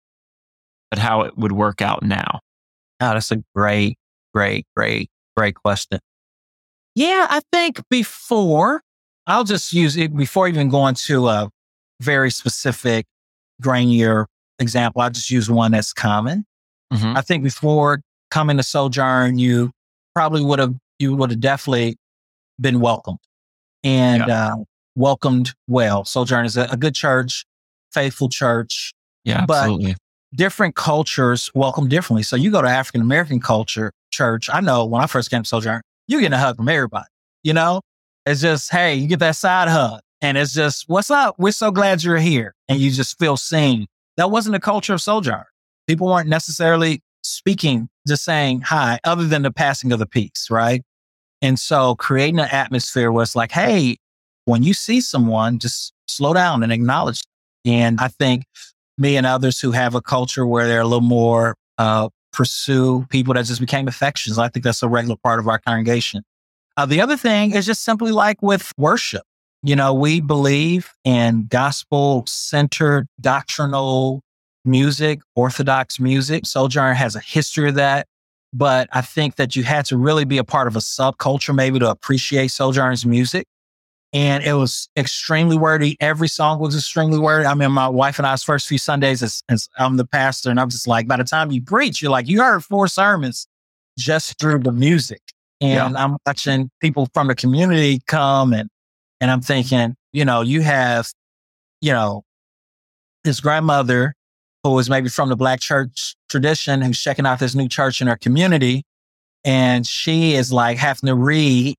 but 0.90 0.98
how 0.98 1.22
it 1.22 1.36
would 1.36 1.52
work 1.52 1.82
out 1.82 2.02
now? 2.02 2.40
Oh, 3.00 3.12
that's 3.12 3.30
a 3.30 3.42
great, 3.54 3.98
great, 4.32 4.64
great, 4.74 5.10
great 5.36 5.54
question. 5.54 5.98
Yeah, 6.94 7.26
I 7.28 7.40
think 7.52 7.82
before, 7.90 8.80
I'll 9.26 9.44
just 9.44 9.72
use 9.72 9.96
it 9.96 10.16
before 10.16 10.48
even 10.48 10.68
going 10.68 10.94
to 11.06 11.28
a 11.28 11.50
very 12.00 12.30
specific, 12.30 13.06
grainier 13.62 14.26
example. 14.58 15.02
I'll 15.02 15.10
just 15.10 15.30
use 15.30 15.50
one 15.50 15.72
that's 15.72 15.92
common. 15.92 16.44
Mm-hmm. 16.92 17.16
I 17.16 17.20
think 17.22 17.42
before 17.42 18.00
coming 18.30 18.56
to 18.56 18.62
Sojourn, 18.62 19.38
you 19.38 19.72
probably 20.14 20.44
would 20.44 20.58
have, 20.58 20.74
you 20.98 21.14
would 21.16 21.30
have 21.30 21.40
definitely 21.40 21.96
been 22.60 22.80
welcomed 22.80 23.18
and 23.82 24.24
yeah. 24.26 24.52
uh, 24.52 24.56
welcomed 24.94 25.52
well. 25.66 26.04
Sojourn 26.04 26.44
is 26.44 26.56
a, 26.56 26.68
a, 26.70 26.76
good 26.76 26.94
church, 26.94 27.44
faithful 27.92 28.28
church. 28.28 28.92
Yeah, 29.24 29.44
but 29.46 29.62
absolutely. 29.62 29.96
Different 30.34 30.74
cultures 30.76 31.50
welcome 31.54 31.88
differently. 31.88 32.22
So 32.22 32.36
you 32.36 32.50
go 32.50 32.62
to 32.62 32.68
African 32.68 33.00
American 33.00 33.40
culture 33.40 33.92
church. 34.10 34.48
I 34.52 34.60
know 34.60 34.84
when 34.84 35.02
I 35.02 35.06
first 35.06 35.30
came 35.30 35.42
to 35.42 35.48
Sojourn, 35.48 35.82
you 36.08 36.20
get 36.20 36.32
a 36.32 36.38
hug 36.38 36.56
from 36.56 36.68
everybody. 36.68 37.06
You 37.42 37.52
know, 37.52 37.80
it's 38.26 38.40
just 38.40 38.70
hey, 38.70 38.94
you 38.94 39.06
get 39.06 39.20
that 39.20 39.36
side 39.36 39.68
hug, 39.68 40.00
and 40.20 40.36
it's 40.36 40.52
just 40.52 40.84
what's 40.88 41.10
up. 41.10 41.36
We're 41.38 41.52
so 41.52 41.70
glad 41.70 42.02
you're 42.02 42.18
here, 42.18 42.54
and 42.68 42.78
you 42.78 42.90
just 42.90 43.18
feel 43.18 43.36
seen. 43.36 43.86
That 44.16 44.30
wasn't 44.30 44.54
the 44.54 44.60
culture 44.60 44.94
of 44.94 45.00
Sojourn. 45.00 45.44
People 45.86 46.08
weren't 46.08 46.28
necessarily 46.28 47.02
speaking, 47.22 47.88
just 48.06 48.24
saying 48.24 48.62
hi, 48.62 48.98
other 49.04 49.24
than 49.24 49.42
the 49.42 49.52
passing 49.52 49.92
of 49.92 49.98
the 49.98 50.06
peace, 50.06 50.48
right? 50.50 50.82
And 51.42 51.58
so 51.58 51.94
creating 51.96 52.40
an 52.40 52.48
atmosphere 52.50 53.12
where 53.12 53.22
it's 53.22 53.36
like, 53.36 53.52
hey, 53.52 53.98
when 54.46 54.62
you 54.62 54.74
see 54.74 55.00
someone, 55.00 55.58
just 55.58 55.92
slow 56.08 56.32
down 56.32 56.62
and 56.62 56.72
acknowledge. 56.72 57.20
Them. 57.64 57.74
And 57.74 58.00
I 58.00 58.08
think 58.08 58.44
me 58.96 59.16
and 59.16 59.26
others 59.26 59.60
who 59.60 59.72
have 59.72 59.94
a 59.94 60.00
culture 60.00 60.46
where 60.46 60.66
they're 60.66 60.80
a 60.80 60.86
little 60.86 61.00
more 61.00 61.56
uh, 61.78 62.08
pursue 62.32 63.06
people 63.10 63.34
that 63.34 63.44
just 63.44 63.60
became 63.60 63.88
affections. 63.88 64.38
I 64.38 64.48
think 64.48 64.64
that's 64.64 64.82
a 64.82 64.88
regular 64.88 65.16
part 65.22 65.40
of 65.40 65.48
our 65.48 65.58
congregation. 65.58 66.22
Uh, 66.76 66.86
the 66.86 67.00
other 67.00 67.16
thing 67.16 67.52
is 67.54 67.66
just 67.66 67.82
simply 67.84 68.12
like 68.12 68.42
with 68.42 68.72
worship. 68.76 69.22
You 69.62 69.76
know, 69.76 69.94
we 69.94 70.20
believe 70.20 70.92
in 71.04 71.46
gospel 71.48 72.24
centered 72.26 73.06
doctrinal 73.20 74.22
music, 74.64 75.20
orthodox 75.34 75.98
music. 75.98 76.46
Sojourn 76.46 76.94
has 76.94 77.16
a 77.16 77.20
history 77.20 77.70
of 77.70 77.76
that. 77.76 78.06
But 78.52 78.88
I 78.92 79.00
think 79.00 79.36
that 79.36 79.56
you 79.56 79.64
had 79.64 79.84
to 79.86 79.96
really 79.96 80.24
be 80.24 80.38
a 80.38 80.44
part 80.44 80.66
of 80.66 80.76
a 80.76 80.80
subculture, 80.80 81.54
maybe 81.54 81.78
to 81.78 81.90
appreciate 81.90 82.50
Sojourn's 82.50 83.04
music. 83.04 83.46
And 84.12 84.44
it 84.44 84.54
was 84.54 84.88
extremely 84.96 85.58
wordy. 85.58 85.96
Every 86.00 86.28
song 86.28 86.60
was 86.60 86.74
extremely 86.74 87.18
wordy. 87.18 87.44
I 87.44 87.54
mean, 87.54 87.72
my 87.72 87.88
wife 87.88 88.18
and 88.18 88.26
I's 88.26 88.42
first 88.42 88.68
few 88.68 88.78
Sundays 88.78 89.22
as, 89.22 89.42
as 89.48 89.68
I'm 89.78 89.96
the 89.96 90.06
pastor, 90.06 90.50
and 90.50 90.60
I'm 90.60 90.70
just 90.70 90.86
like, 90.86 91.06
by 91.06 91.16
the 91.16 91.24
time 91.24 91.50
you 91.50 91.60
preach, 91.60 92.00
you're 92.00 92.10
like, 92.10 92.28
you 92.28 92.40
heard 92.40 92.64
four 92.64 92.88
sermons 92.88 93.46
just 93.98 94.38
through 94.38 94.60
the 94.60 94.72
music. 94.72 95.20
And 95.60 95.94
yeah. 95.94 96.04
I'm 96.04 96.16
watching 96.26 96.70
people 96.80 97.08
from 97.14 97.28
the 97.28 97.34
community 97.34 98.00
come 98.06 98.52
and, 98.52 98.68
and 99.20 99.30
I'm 99.30 99.40
thinking, 99.40 99.94
you 100.12 100.24
know, 100.24 100.42
you 100.42 100.60
have, 100.62 101.08
you 101.80 101.92
know, 101.92 102.22
his 103.24 103.40
grandmother 103.40 104.14
who 104.62 104.72
was 104.72 104.90
maybe 104.90 105.08
from 105.08 105.28
the 105.28 105.36
black 105.36 105.60
church 105.60 106.14
tradition 106.28 106.82
who's 106.82 107.00
checking 107.00 107.26
out 107.26 107.38
this 107.38 107.54
new 107.54 107.68
church 107.68 108.00
in 108.00 108.08
her 108.08 108.16
community. 108.16 108.82
And 109.44 109.86
she 109.86 110.34
is 110.34 110.52
like 110.52 110.76
having 110.76 111.06
to 111.06 111.14
read 111.14 111.76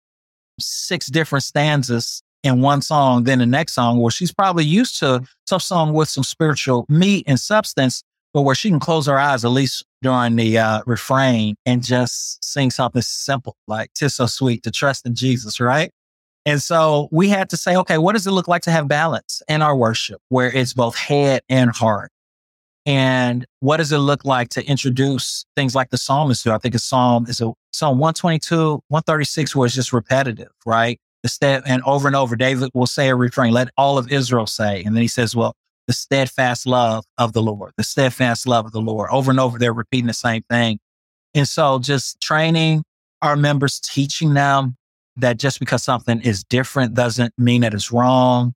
six 0.60 1.08
different 1.08 1.44
stanzas 1.44 2.24
in 2.44 2.62
one 2.62 2.82
song, 2.82 3.24
then 3.26 3.40
the 3.40 3.46
next 3.46 3.74
song, 3.74 4.00
where 4.00 4.12
she's 4.12 4.32
probably 4.32 4.64
used 4.64 5.00
to 5.00 5.22
some 5.48 5.60
song 5.60 5.94
with 5.94 6.08
some 6.08 6.24
spiritual 6.24 6.86
meat 6.88 7.26
and 7.28 7.40
substance, 7.40 8.04
but 8.34 8.42
where 8.42 8.56
she 8.56 8.70
can 8.70 8.80
close 8.80 9.06
her 9.08 9.20
eyes 9.20 9.44
at 9.44 9.52
least 9.52 9.84
during 10.02 10.36
the 10.36 10.58
uh, 10.58 10.82
refrain 10.86 11.56
and 11.66 11.84
just 11.84 12.44
sing 12.44 12.72
something 12.72 13.02
simple 13.02 13.56
like 13.68 13.94
"Tis 13.94 14.16
so 14.16 14.26
sweet 14.26 14.64
to 14.64 14.72
trust 14.72 15.06
in 15.06 15.16
Jesus," 15.16 15.60
right? 15.60 15.92
And 16.48 16.64
so 16.64 17.10
we 17.12 17.28
had 17.28 17.50
to 17.50 17.58
say, 17.58 17.76
okay, 17.76 17.98
what 17.98 18.14
does 18.14 18.26
it 18.26 18.32
look 18.32 18.48
like 18.48 18.62
to 18.62 18.72
have 18.72 18.88
balance 18.88 19.42
in 19.50 19.62
our 19.62 19.76
worship, 19.76 20.22
where 20.30 20.50
it's 20.50 20.74
both 20.74 20.96
head 20.96 21.42
and 21.50 21.76
heart? 21.76 22.10
And 22.86 23.46
what 23.60 23.78
does 23.78 23.92
it 23.92 23.98
look 23.98 24.24
like 24.24 24.48
to 24.52 24.66
introduce 24.66 25.46
things 25.58 25.76
like 25.76 25.90
the 25.90 25.98
psalmist 25.98 26.46
do? 26.46 26.52
I 26.54 26.58
think 26.58 26.74
a 26.74 26.80
psalm 26.80 27.26
is 27.28 27.42
a 27.42 27.52
psalm 27.74 27.98
122, 27.98 28.80
136, 28.88 29.58
where 29.58 29.66
it's 29.66 29.76
just 29.76 29.92
repetitive, 29.92 30.48
right? 30.66 30.98
The 31.22 31.28
step 31.28 31.64
and 31.66 31.84
over 31.84 32.08
and 32.08 32.16
over, 32.16 32.38
David 32.38 32.70
will 32.74 32.88
say 32.88 33.10
a 33.10 33.16
refrain, 33.16 33.52
let 33.52 33.68
all 33.76 33.98
of 33.98 34.10
Israel 34.10 34.48
say. 34.48 34.84
And 34.84 34.96
then 34.96 35.02
he 35.02 35.10
says, 35.10 35.36
well, 35.36 35.54
the 35.88 35.94
steadfast 35.94 36.68
love 36.68 37.06
of 37.18 37.34
the 37.34 37.42
Lord, 37.42 37.72
the 37.78 37.84
steadfast 37.84 38.46
love 38.46 38.66
of 38.66 38.72
the 38.74 38.82
Lord. 38.82 39.10
Over 39.12 39.32
and 39.32 39.40
over, 39.40 39.58
they're 39.58 39.74
repeating 39.74 40.08
the 40.08 40.14
same 40.14 40.44
thing. 40.50 40.80
And 41.34 41.48
so 41.48 41.80
just 41.80 42.20
training 42.22 42.84
our 43.22 43.36
members, 43.36 43.80
teaching 43.80 44.34
them 44.34 44.76
that 45.16 45.38
just 45.38 45.60
because 45.60 45.84
something 45.84 46.22
is 46.22 46.44
different 46.44 46.94
doesn't 46.94 47.34
mean 47.38 47.62
that 47.62 47.74
it's 47.74 47.92
wrong. 47.92 48.54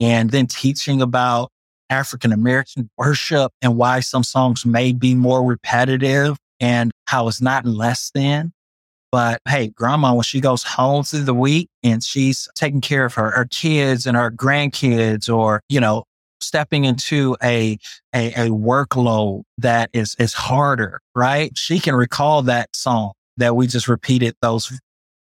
And 0.00 0.30
then 0.30 0.46
teaching 0.46 1.00
about 1.00 1.50
African 1.90 2.32
American 2.32 2.90
worship 2.96 3.52
and 3.62 3.76
why 3.76 4.00
some 4.00 4.24
songs 4.24 4.66
may 4.66 4.92
be 4.92 5.14
more 5.14 5.44
repetitive 5.44 6.36
and 6.60 6.90
how 7.06 7.28
it's 7.28 7.40
not 7.40 7.64
less 7.66 8.10
than. 8.14 8.52
But 9.12 9.40
hey, 9.48 9.68
grandma, 9.68 10.12
when 10.12 10.24
she 10.24 10.40
goes 10.40 10.64
home 10.64 11.04
through 11.04 11.22
the 11.22 11.34
week 11.34 11.68
and 11.84 12.02
she's 12.02 12.48
taking 12.56 12.80
care 12.80 13.04
of 13.04 13.14
her, 13.14 13.30
her 13.30 13.46
kids 13.48 14.06
and 14.06 14.16
her 14.16 14.30
grandkids, 14.30 15.32
or, 15.32 15.60
you 15.68 15.78
know, 15.78 16.04
stepping 16.44 16.84
into 16.84 17.36
a, 17.42 17.78
a, 18.14 18.46
a 18.46 18.50
workload 18.50 19.42
that 19.58 19.90
is, 19.92 20.16
is 20.18 20.32
harder, 20.32 21.00
right? 21.14 21.56
She 21.56 21.78
can 21.78 21.94
recall 21.94 22.42
that 22.42 22.74
song 22.74 23.12
that 23.36 23.56
we 23.56 23.66
just 23.66 23.88
repeated 23.88 24.34
those 24.40 24.72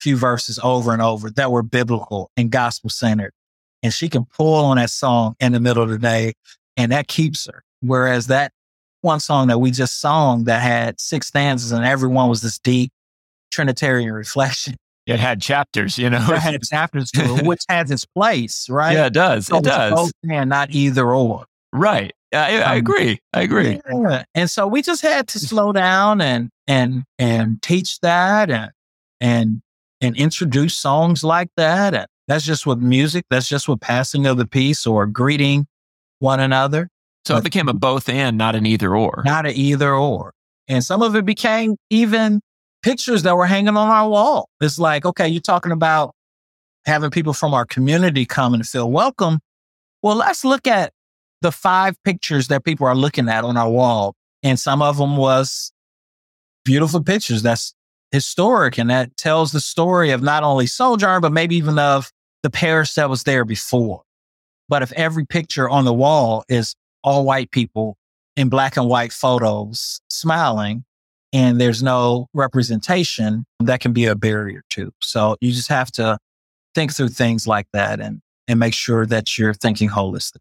few 0.01 0.17
verses 0.17 0.59
over 0.63 0.93
and 0.93 1.03
over 1.03 1.31
that 1.31 1.51
were 1.51 1.63
biblical 1.63 2.31
and 2.37 2.51
gospel 2.51 2.91
centered. 2.91 3.33
And 3.83 3.93
she 3.93 4.09
can 4.09 4.25
pull 4.25 4.65
on 4.65 4.77
that 4.77 4.91
song 4.91 5.37
in 5.41 5.53
the 5.53 5.61
middle 5.61 5.83
of 5.83 5.91
the 5.91 5.99
day 5.99 6.35
and 6.77 6.93
that 6.93 7.09
keeps 7.09 7.47
her. 7.47 7.63
Whereas 7.81 8.27
that 8.29 8.53
one 9.03 9.21
song 9.21 9.49
that 9.49 9.59
we 9.59 9.71
just 9.71 10.01
sung 10.01 10.45
that 10.45 10.63
had 10.63 11.01
six 11.01 11.29
stanzas 11.29 11.73
and 11.73 11.85
everyone 11.85 12.29
was 12.29 12.43
this 12.43 12.59
deep 12.59 12.93
Trinitarian 13.51 14.13
reflection. 14.15 14.77
It 15.07 15.19
had 15.19 15.41
chapters, 15.41 15.99
you 15.99 16.09
know. 16.11 16.25
It 16.31 16.39
had 16.39 16.63
chapters 16.63 17.11
to 17.13 17.37
it, 17.37 17.47
which 17.47 17.63
has 17.69 17.91
its 17.91 18.05
place, 18.05 18.69
right? 18.69 18.93
Yeah, 18.93 19.07
it 19.07 19.13
does. 19.13 19.47
So 19.47 19.59
it 19.59 19.65
does. 19.65 19.93
Both 19.93 20.13
and 20.31 20.51
not 20.51 20.71
either 20.71 21.13
or. 21.13 21.47
Right. 21.73 22.13
I, 22.33 22.61
I 22.61 22.73
um, 22.73 22.79
agree. 22.79 23.19
I 23.33 23.43
agree. 23.43 23.81
Yeah. 23.93 24.25
And 24.35 24.49
so 24.49 24.67
we 24.67 24.83
just 24.83 25.03
had 25.03 25.27
to 25.29 25.39
slow 25.39 25.73
down 25.73 26.21
and 26.21 26.51
and 26.67 27.05
and 27.19 27.61
teach 27.63 27.99
that 28.01 28.51
and 28.51 28.71
and 29.21 29.63
and 30.01 30.17
introduce 30.17 30.77
songs 30.77 31.25
like 31.25 31.49
that. 31.57 31.95
And 31.95 32.07
that's 32.29 32.45
just 32.45 32.67
with 32.67 32.79
music. 32.79 33.25
That's 33.31 33.49
just 33.49 33.69
with 33.69 33.81
passing 33.81 34.27
of 34.27 34.37
the 34.37 34.47
peace 34.47 34.87
or 34.87 35.07
greeting 35.07 35.67
one 36.21 36.41
another. 36.41 36.89
So 37.25 37.37
it 37.37 37.45
became 37.45 37.69
a 37.69 37.75
both 37.75 38.09
and, 38.09 38.39
not 38.39 38.55
an 38.55 38.65
either 38.65 38.97
or. 38.97 39.23
Not 39.25 39.47
an 39.47 39.53
either 39.55 39.93
or. 39.93 40.33
And 40.69 40.85
some 40.85 41.03
of 41.03 41.17
it 41.17 41.25
became 41.25 41.77
even 41.91 42.41
pictures 42.83 43.23
that 43.23 43.37
were 43.37 43.47
hanging 43.47 43.77
on 43.77 43.89
our 43.89 44.09
wall. 44.09 44.49
It's 44.61 44.79
like, 44.79 45.05
okay, 45.05 45.29
you're 45.29 45.41
talking 45.41 45.73
about 45.73 46.15
having 46.87 47.11
people 47.11 47.33
from 47.33 47.55
our 47.55 47.65
community 47.65 48.25
come 48.25 48.55
and 48.55 48.67
feel 48.67 48.91
welcome. 48.91 49.41
Well, 50.03 50.17
let's 50.17 50.45
look 50.45 50.67
at 50.67 50.93
the 51.43 51.53
five 51.53 51.95
pictures 52.05 52.49
that 52.49 52.65
people 52.65 52.87
are 52.87 52.95
looking 52.95 53.29
at 53.29 53.45
on 53.45 53.57
our 53.57 53.71
wall. 53.71 54.15
And 54.43 54.59
some 54.59 54.83
of 54.83 54.97
them 54.97 55.17
was 55.17 55.73
beautiful 56.65 57.03
pictures 57.03 57.43
that's 57.43 57.75
historic 58.13 58.79
and 58.79 58.91
that 58.91 59.17
tells 59.17 59.53
the 59.53 59.61
story 59.61 60.11
of 60.11 60.23
not 60.23 60.43
only 60.43 60.67
Sojourn, 60.67 61.21
but 61.21 61.33
maybe 61.33 61.57
even 61.57 61.79
of 61.79 62.11
the 62.43 62.51
parish 62.51 62.95
that 62.95 63.11
was 63.11 63.25
there 63.25 63.45
before. 63.45 64.03
But 64.69 64.83
if 64.83 64.93
every 64.93 65.27
picture 65.27 65.69
on 65.69 65.85
the 65.85 65.93
wall 65.93 66.45
is 66.49 66.75
all 67.03 67.25
white 67.25 67.51
people 67.51 67.97
in 68.37 68.49
black 68.49 68.77
and 68.77 68.89
white 68.89 69.13
photos 69.13 70.01
smiling 70.09 70.85
and 71.33 71.61
there's 71.61 71.83
no 71.83 72.27
representation, 72.35 73.45
that 73.61 73.81
can 73.81 73.93
be 73.93 74.07
a 74.07 74.15
barrier 74.15 74.63
too. 74.71 74.93
So 75.01 75.37
you 75.41 75.53
just 75.53 75.69
have 75.69 75.91
to 75.93 76.19
think 76.75 76.93
through 76.93 77.09
things 77.09 77.47
like 77.47 77.67
that 77.73 78.01
and, 78.01 78.21
and 78.49 78.59
make 78.59 78.75
sure 78.75 79.07
that 79.07 79.39
you're 79.39 79.55
thinking 79.55 79.89
holistic. 79.89 80.39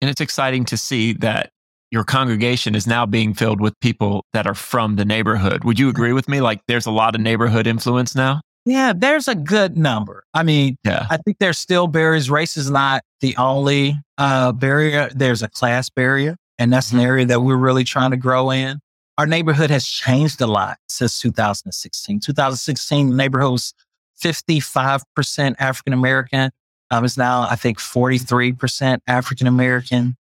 And 0.00 0.10
it's 0.10 0.20
exciting 0.20 0.64
to 0.66 0.76
see 0.76 1.12
that 1.14 1.50
your 1.90 2.04
congregation 2.04 2.74
is 2.74 2.86
now 2.86 3.06
being 3.06 3.34
filled 3.34 3.60
with 3.60 3.78
people 3.80 4.24
that 4.32 4.46
are 4.46 4.54
from 4.54 4.96
the 4.96 5.04
neighborhood. 5.04 5.62
Would 5.64 5.78
you 5.78 5.88
agree 5.88 6.12
with 6.12 6.28
me? 6.28 6.40
Like 6.40 6.60
there's 6.66 6.86
a 6.86 6.90
lot 6.90 7.14
of 7.14 7.20
neighborhood 7.20 7.66
influence 7.66 8.14
now? 8.14 8.40
Yeah, 8.64 8.92
there's 8.96 9.28
a 9.28 9.34
good 9.34 9.76
number. 9.76 10.24
I 10.34 10.42
mean, 10.44 10.76
yeah. 10.84 11.06
I 11.10 11.16
think 11.18 11.38
there's 11.38 11.58
still 11.58 11.88
barriers. 11.88 12.30
Race 12.30 12.56
is 12.56 12.70
not 12.70 13.02
the 13.20 13.36
only 13.36 13.96
uh, 14.18 14.52
barrier. 14.52 15.10
There's 15.14 15.42
a 15.42 15.48
class 15.48 15.90
barrier, 15.90 16.36
and 16.58 16.72
that's 16.72 16.88
mm-hmm. 16.88 16.98
an 17.00 17.04
area 17.04 17.26
that 17.26 17.40
we're 17.40 17.56
really 17.56 17.84
trying 17.84 18.12
to 18.12 18.16
grow 18.16 18.50
in. 18.52 18.78
Our 19.18 19.26
neighborhood 19.26 19.70
has 19.70 19.86
changed 19.86 20.40
a 20.40 20.46
lot 20.46 20.78
since 20.88 21.20
2016. 21.20 22.20
2016, 22.20 23.10
the 23.10 23.16
neighborhood 23.16 23.52
was 23.52 23.74
55% 24.22 25.54
African 25.58 25.92
American. 25.92 26.50
Um, 26.90 27.04
it's 27.04 27.16
now, 27.16 27.42
I 27.42 27.56
think, 27.56 27.78
43% 27.78 28.98
African 29.06 29.46
American. 29.46 30.16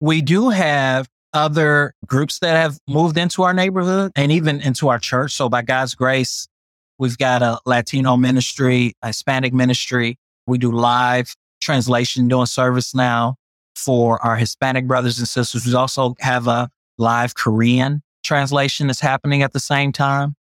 We 0.00 0.22
do 0.22 0.48
have 0.50 1.08
other 1.32 1.94
groups 2.06 2.38
that 2.40 2.56
have 2.56 2.78
moved 2.88 3.16
into 3.16 3.42
our 3.42 3.54
neighborhood 3.54 4.12
and 4.16 4.32
even 4.32 4.60
into 4.60 4.88
our 4.88 4.98
church. 4.98 5.32
So 5.32 5.48
by 5.48 5.62
God's 5.62 5.94
grace, 5.94 6.48
We've 7.00 7.16
got 7.16 7.40
a 7.40 7.58
Latino 7.64 8.18
ministry, 8.18 8.92
a 9.00 9.06
Hispanic 9.06 9.54
ministry. 9.54 10.18
We 10.46 10.58
do 10.58 10.70
live 10.70 11.34
translation 11.62 12.28
doing 12.28 12.44
service 12.44 12.94
now 12.94 13.36
for 13.74 14.22
our 14.22 14.36
Hispanic 14.36 14.86
brothers 14.86 15.18
and 15.18 15.26
sisters. 15.26 15.64
We 15.64 15.74
also 15.74 16.14
have 16.20 16.46
a 16.46 16.68
live 16.98 17.34
Korean 17.34 18.02
translation 18.22 18.90
is 18.90 19.00
happening 19.00 19.42
at 19.42 19.52
the 19.52 19.60
same 19.60 19.92
time. 19.92 20.34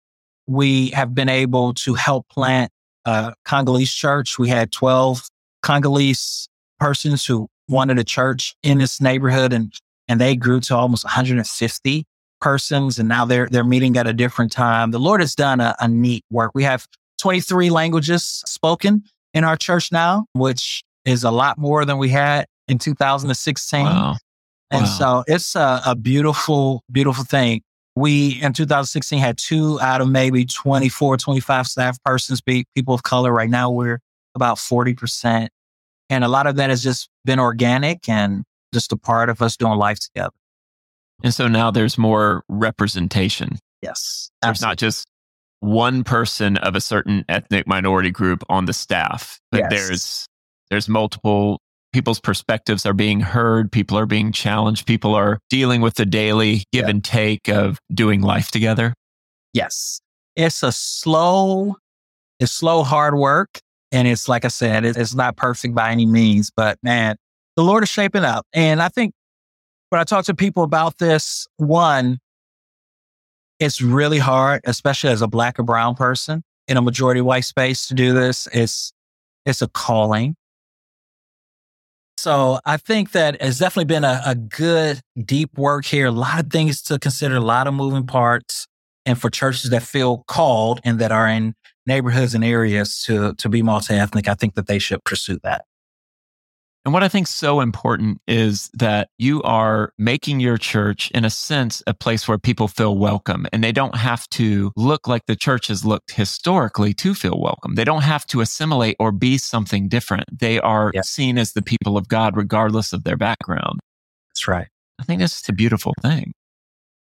We 0.47 0.88
have 0.91 1.14
been 1.14 1.29
able 1.29 1.75
to 1.75 1.95
help 1.95 2.29
plant 2.29 2.71
a 3.05 3.35
Congolese 3.45 3.93
church. 3.93 4.38
We 4.38 4.49
had 4.49 4.73
12 4.73 5.29
Congolese 5.62 6.49
persons 6.79 7.25
who 7.27 7.49
wanted 7.69 7.99
a 7.99 8.05
church 8.05 8.55
in 8.62 8.79
this 8.79 9.01
neighborhood 9.01 9.53
and, 9.53 9.73
and 10.09 10.21
they 10.21 10.37
grew 10.37 10.61
to 10.61 10.77
almost 10.77 11.05
150 11.05 12.05
persons 12.41 12.99
and 12.99 13.09
now 13.09 13.25
they're 13.25 13.49
they're 13.51 13.64
meeting 13.64 13.97
at 13.97 14.07
a 14.07 14.12
different 14.12 14.53
time. 14.53 14.91
The 14.91 14.99
Lord 14.99 15.21
has 15.21 15.35
done 15.35 15.61
a, 15.61 15.75
a 15.81 15.88
neat 15.88 16.25
work. 16.31 16.53
We 16.55 16.62
have 16.62 16.87
23 17.19 17.71
languages 17.71 18.25
spoken 18.25 19.03
in 19.35 19.45
our 19.45 19.57
church 19.57 19.93
now, 19.93 20.27
which 20.33 20.83
is 21.05 21.25
a 21.25 21.31
lot 21.31 21.59
more 21.59 21.85
than 21.85 21.99
we 21.99 22.09
had 22.09 22.47
in 22.69 22.79
2016. 22.79 23.85
Wow. 23.85 24.17
And 24.71 24.83
wow. 24.83 24.87
so 24.87 25.25
it's 25.27 25.57
a, 25.57 25.81
a, 25.87 25.97
beautiful, 25.97 26.83
beautiful 26.93 27.25
thing. 27.25 27.62
We 27.99 28.41
in 28.43 28.53
2016 28.53 29.19
had 29.19 29.39
two 29.39 29.81
out 29.81 30.01
of 30.01 30.09
maybe 30.09 30.45
24, 30.45 31.17
25 31.17 31.67
staff 31.67 32.03
persons 32.05 32.41
be 32.41 32.65
people 32.75 32.95
of 32.95 33.03
color. 33.03 33.33
Right 33.33 33.51
now 33.51 33.71
we're 33.71 34.01
about 34.35 34.57
40%. 34.57 35.49
And 36.11 36.25
a 36.25 36.29
lot 36.29 36.47
of 36.47 36.57
that 36.57 36.71
has 36.71 36.83
just 36.83 37.09
been 37.25 37.39
organic 37.39 38.09
and 38.09 38.45
just 38.73 38.93
a 38.93 38.97
part 38.97 39.29
of 39.29 39.43
us 39.43 39.57
doing 39.57 39.79
life 39.79 39.99
together. 40.01 40.35
And 41.23 41.35
so 41.35 41.49
now 41.49 41.71
there's 41.71 41.99
more 41.99 42.45
representation. 42.49 43.59
Yes. 43.83 44.31
Absolutely. 44.43 44.49
There's 44.49 44.63
not 44.63 44.79
just 44.79 45.09
one 45.61 46.05
person 46.05 46.57
of 46.59 46.77
a 46.77 46.81
certain 46.81 47.25
ethnic 47.29 47.67
minority 47.67 48.11
group 48.11 48.45
on 48.49 48.67
the 48.67 48.73
staff, 48.73 49.41
but 49.51 49.59
yes. 49.59 49.71
there's 49.71 50.29
there's 50.71 50.89
multiple 50.89 51.61
people's 51.92 52.20
perspectives 52.20 52.85
are 52.87 52.92
being 52.92 53.20
heard, 53.20 53.72
people 53.72 53.98
are 53.98 54.07
being 54.07 54.33
challenged, 54.33 54.87
people 54.87 55.14
are 55.14 55.38
dealing 55.51 55.81
with 55.81 55.94
the 55.94 56.07
daily 56.07 56.64
give 56.72 56.87
and 56.87 57.03
take 57.05 57.48
of 57.48 57.79
doing 57.92 58.20
life 58.20 58.51
together. 58.51 58.94
Yes. 59.53 60.01
It's 60.37 60.62
a 60.62 60.72
slow 60.72 61.77
it's 62.40 62.53
slow 62.53 62.85
hard 62.85 63.16
work 63.16 63.61
and 63.90 64.07
it's 64.07 64.29
like 64.29 64.44
I 64.44 64.48
said, 64.48 64.85
it's 64.85 65.14
not 65.14 65.37
perfect 65.37 65.74
by 65.74 65.90
any 65.90 66.07
means, 66.07 66.51
but 66.55 66.79
man, 66.83 67.16
the 67.57 67.64
Lord 67.64 67.83
is 67.83 67.88
shaping 67.88 68.24
up. 68.24 68.46
And 68.53 68.81
I 68.83 68.88
think 68.88 69.12
when 69.88 70.01
I 70.01 70.05
talk 70.05 70.27
to 70.27 70.35
people 70.35 70.62
about 70.62 70.98
this, 70.98 71.46
one, 71.57 72.18
It's 73.59 73.81
really 73.83 74.18
hard, 74.18 74.61
especially 74.64 75.11
as 75.11 75.22
a 75.22 75.27
black 75.27 75.59
or 75.59 75.64
brown 75.64 75.96
person 75.96 76.42
in 76.68 76.77
a 76.77 76.83
majority 76.83 77.20
white 77.20 77.44
space 77.44 77.88
to 77.88 77.94
do 77.94 78.12
this. 78.12 78.46
It's, 78.53 78.92
it's 79.44 79.62
a 79.62 79.68
calling. 79.68 80.37
So 82.29 82.61
I 82.67 82.77
think 82.77 83.12
that 83.12 83.38
it's 83.41 83.59
definitely 83.59 83.87
been 83.87 84.05
a, 84.05 84.21
a 84.27 84.35
good, 84.35 85.01
deep 85.25 85.57
work 85.57 85.87
here. 85.87 86.09
A 86.09 86.11
lot 86.11 86.38
of 86.38 86.51
things 86.51 86.83
to 86.83 86.99
consider, 86.99 87.37
a 87.37 87.41
lot 87.41 87.67
of 87.67 87.73
moving 87.73 88.07
parts. 88.07 88.67
And 89.07 89.19
for 89.19 89.31
churches 89.31 89.71
that 89.71 89.83
feel 89.83 90.25
called 90.29 90.79
and 90.85 90.99
that 90.99 91.11
are 91.11 91.27
in 91.27 91.55
neighborhoods 91.87 92.35
and 92.35 92.45
areas 92.45 93.03
to, 93.05 93.33
to 93.37 93.49
be 93.49 93.62
multi 93.62 93.95
ethnic, 93.95 94.29
I 94.29 94.35
think 94.35 94.57
that 94.57 94.67
they 94.67 94.79
should 94.79 95.03
pursue 95.05 95.38
that. 95.43 95.64
And 96.85 96.95
what 96.95 97.03
I 97.03 97.09
think 97.09 97.27
so 97.27 97.61
important 97.61 98.21
is 98.27 98.71
that 98.73 99.11
you 99.19 99.43
are 99.43 99.93
making 99.99 100.41
your 100.41 100.57
church, 100.57 101.11
in 101.11 101.25
a 101.25 101.31
sense, 101.31 101.83
a 101.87 101.93
place 101.93 102.27
where 102.27 102.38
people 102.38 102.67
feel 102.67 102.97
welcome 102.97 103.47
and 103.53 103.62
they 103.62 103.73
don't 103.73 103.97
have 103.97 104.27
to 104.31 104.73
look 104.77 105.07
like 105.07 105.27
the 105.27 105.37
church 105.37 105.67
has 105.67 105.85
looked 105.85 106.12
historically 106.12 106.95
to 106.95 107.14
feel 107.14 107.38
welcome. 107.38 107.75
They 107.75 107.85
don't 107.85 108.05
have 108.05 108.27
to 108.29 108.41
assimilate 108.41 108.97
or 108.99 109.12
be 109.12 109.37
something 109.37 109.88
different. 109.88 110.41
They 110.41 110.61
are 110.61 110.91
yeah. 110.95 111.03
seen 111.03 111.37
as 111.37 111.53
the 111.53 111.62
people 111.62 111.99
of 111.99 112.09
God, 112.09 112.37
regardless 112.37 112.93
of 112.93 113.05
their 113.05 113.17
background. 113.17 113.81
That's 114.31 114.49
right. 114.49 114.69
I 114.99 115.05
think 115.05 115.21
this 115.21 115.43
is 115.43 115.49
a 115.49 115.53
beautiful 115.53 115.95
thing. 116.01 116.33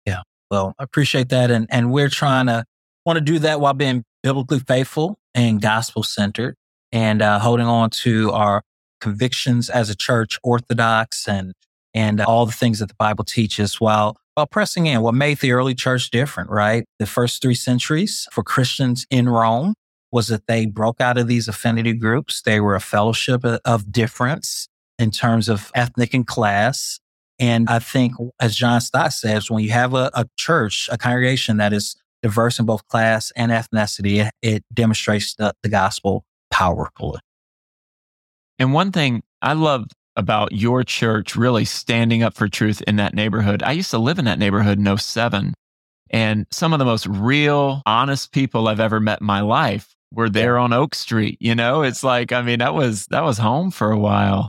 Yeah. 0.05 0.21
Well, 0.51 0.75
I 0.77 0.83
appreciate 0.83 1.29
that. 1.29 1.49
And, 1.49 1.65
and 1.71 1.91
we're 1.91 2.09
trying 2.09 2.47
to 2.47 2.65
want 3.05 3.17
to 3.17 3.21
do 3.21 3.39
that 3.39 3.59
while 3.59 3.73
being 3.73 4.03
biblically 4.21 4.59
faithful 4.59 5.17
and 5.33 5.61
gospel 5.61 6.03
centered 6.03 6.55
and 6.91 7.21
uh, 7.21 7.39
holding 7.39 7.65
on 7.65 7.89
to 7.89 8.31
our 8.31 8.61
convictions 9.01 9.69
as 9.69 9.89
a 9.89 9.95
church, 9.95 10.39
orthodox 10.43 11.27
and, 11.27 11.53
and 11.93 12.21
all 12.21 12.45
the 12.45 12.51
things 12.51 12.79
that 12.79 12.87
the 12.87 12.95
Bible 12.95 13.25
teaches 13.25 13.81
while, 13.81 14.15
while 14.35 14.47
pressing 14.47 14.85
in 14.85 15.01
what 15.01 15.13
made 15.13 15.39
the 15.39 15.51
early 15.51 15.75
church 15.75 16.09
different, 16.09 16.49
right? 16.49 16.85
The 16.99 17.05
first 17.05 17.41
three 17.41 17.55
centuries 17.55 18.27
for 18.31 18.43
Christians 18.43 19.05
in 19.09 19.27
Rome 19.27 19.73
was 20.11 20.27
that 20.27 20.47
they 20.47 20.65
broke 20.65 21.01
out 21.01 21.17
of 21.17 21.27
these 21.27 21.47
affinity 21.47 21.93
groups. 21.93 22.41
They 22.41 22.59
were 22.59 22.75
a 22.75 22.81
fellowship 22.81 23.43
of 23.43 23.91
difference 23.91 24.67
in 24.99 25.11
terms 25.11 25.49
of 25.49 25.71
ethnic 25.73 26.13
and 26.13 26.27
class. 26.27 26.99
And 27.39 27.69
I 27.69 27.79
think, 27.79 28.13
as 28.39 28.55
John 28.55 28.81
Stott 28.81 29.13
says, 29.13 29.49
when 29.49 29.63
you 29.63 29.71
have 29.71 29.93
a, 29.93 30.11
a 30.13 30.25
church, 30.37 30.87
a 30.91 30.97
congregation 30.97 31.57
that 31.57 31.73
is 31.73 31.95
diverse 32.21 32.59
in 32.59 32.65
both 32.65 32.87
class 32.87 33.31
and 33.35 33.51
ethnicity, 33.51 34.25
it, 34.25 34.33
it 34.41 34.65
demonstrates 34.73 35.33
the, 35.35 35.53
the 35.63 35.69
gospel 35.69 36.23
powerfully. 36.51 37.19
And 38.61 38.73
one 38.73 38.91
thing 38.91 39.23
I 39.41 39.53
love 39.53 39.87
about 40.15 40.51
your 40.51 40.83
church 40.83 41.35
really 41.35 41.65
standing 41.65 42.21
up 42.21 42.35
for 42.35 42.47
truth 42.47 42.79
in 42.83 42.97
that 42.97 43.15
neighborhood. 43.15 43.63
I 43.63 43.71
used 43.71 43.89
to 43.89 43.97
live 43.97 44.19
in 44.19 44.25
that 44.25 44.37
neighborhood 44.37 44.77
in 44.77 44.97
07. 44.97 45.55
And 46.11 46.45
some 46.51 46.71
of 46.71 46.77
the 46.77 46.85
most 46.85 47.07
real, 47.07 47.81
honest 47.87 48.31
people 48.31 48.67
I've 48.67 48.79
ever 48.79 48.99
met 48.99 49.21
in 49.21 49.25
my 49.25 49.41
life 49.41 49.95
were 50.13 50.29
there 50.29 50.59
on 50.59 50.73
Oak 50.73 50.93
Street. 50.93 51.39
You 51.39 51.55
know, 51.55 51.81
it's 51.81 52.03
like, 52.03 52.31
I 52.31 52.43
mean, 52.43 52.59
that 52.59 52.75
was, 52.75 53.07
that 53.07 53.23
was 53.23 53.39
home 53.39 53.71
for 53.71 53.89
a 53.89 53.97
while. 53.97 54.47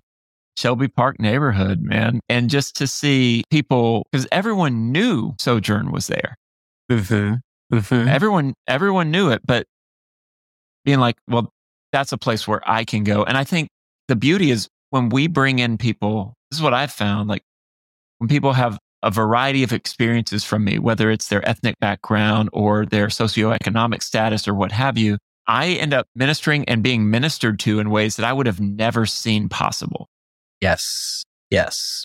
Shelby 0.58 0.88
Park 0.88 1.18
neighborhood, 1.18 1.80
man. 1.80 2.20
And 2.28 2.50
just 2.50 2.76
to 2.76 2.86
see 2.86 3.44
people, 3.50 4.04
because 4.12 4.28
everyone 4.30 4.92
knew 4.92 5.32
Sojourn 5.40 5.90
was 5.90 6.08
there. 6.08 6.34
Mm-hmm. 6.90 7.36
Mm-hmm. 7.74 8.08
Everyone, 8.08 8.52
everyone 8.68 9.10
knew 9.10 9.30
it, 9.30 9.40
but 9.42 9.64
being 10.84 10.98
like, 11.00 11.16
well, 11.26 11.48
that's 11.92 12.12
a 12.12 12.18
place 12.18 12.46
where 12.46 12.60
I 12.68 12.84
can 12.84 13.04
go. 13.04 13.24
And 13.24 13.38
I 13.38 13.44
think 13.44 13.70
the 14.08 14.16
beauty 14.16 14.50
is 14.50 14.68
when 14.90 15.08
we 15.08 15.26
bring 15.26 15.58
in 15.58 15.78
people, 15.78 16.34
this 16.50 16.58
is 16.58 16.62
what 16.62 16.74
I've 16.74 16.92
found. 16.92 17.28
Like 17.28 17.42
when 18.18 18.28
people 18.28 18.52
have 18.52 18.78
a 19.02 19.10
variety 19.10 19.62
of 19.62 19.72
experiences 19.72 20.44
from 20.44 20.64
me, 20.64 20.78
whether 20.78 21.10
it's 21.10 21.28
their 21.28 21.46
ethnic 21.48 21.78
background 21.80 22.48
or 22.52 22.86
their 22.86 23.08
socioeconomic 23.08 24.02
status 24.02 24.46
or 24.46 24.54
what 24.54 24.70
have 24.72 24.96
you, 24.96 25.18
I 25.46 25.68
end 25.70 25.92
up 25.92 26.06
ministering 26.14 26.64
and 26.68 26.82
being 26.82 27.10
ministered 27.10 27.58
to 27.60 27.80
in 27.80 27.90
ways 27.90 28.16
that 28.16 28.24
I 28.24 28.32
would 28.32 28.46
have 28.46 28.60
never 28.60 29.06
seen 29.06 29.48
possible. 29.48 30.08
Yes. 30.60 31.24
Yes. 31.50 32.04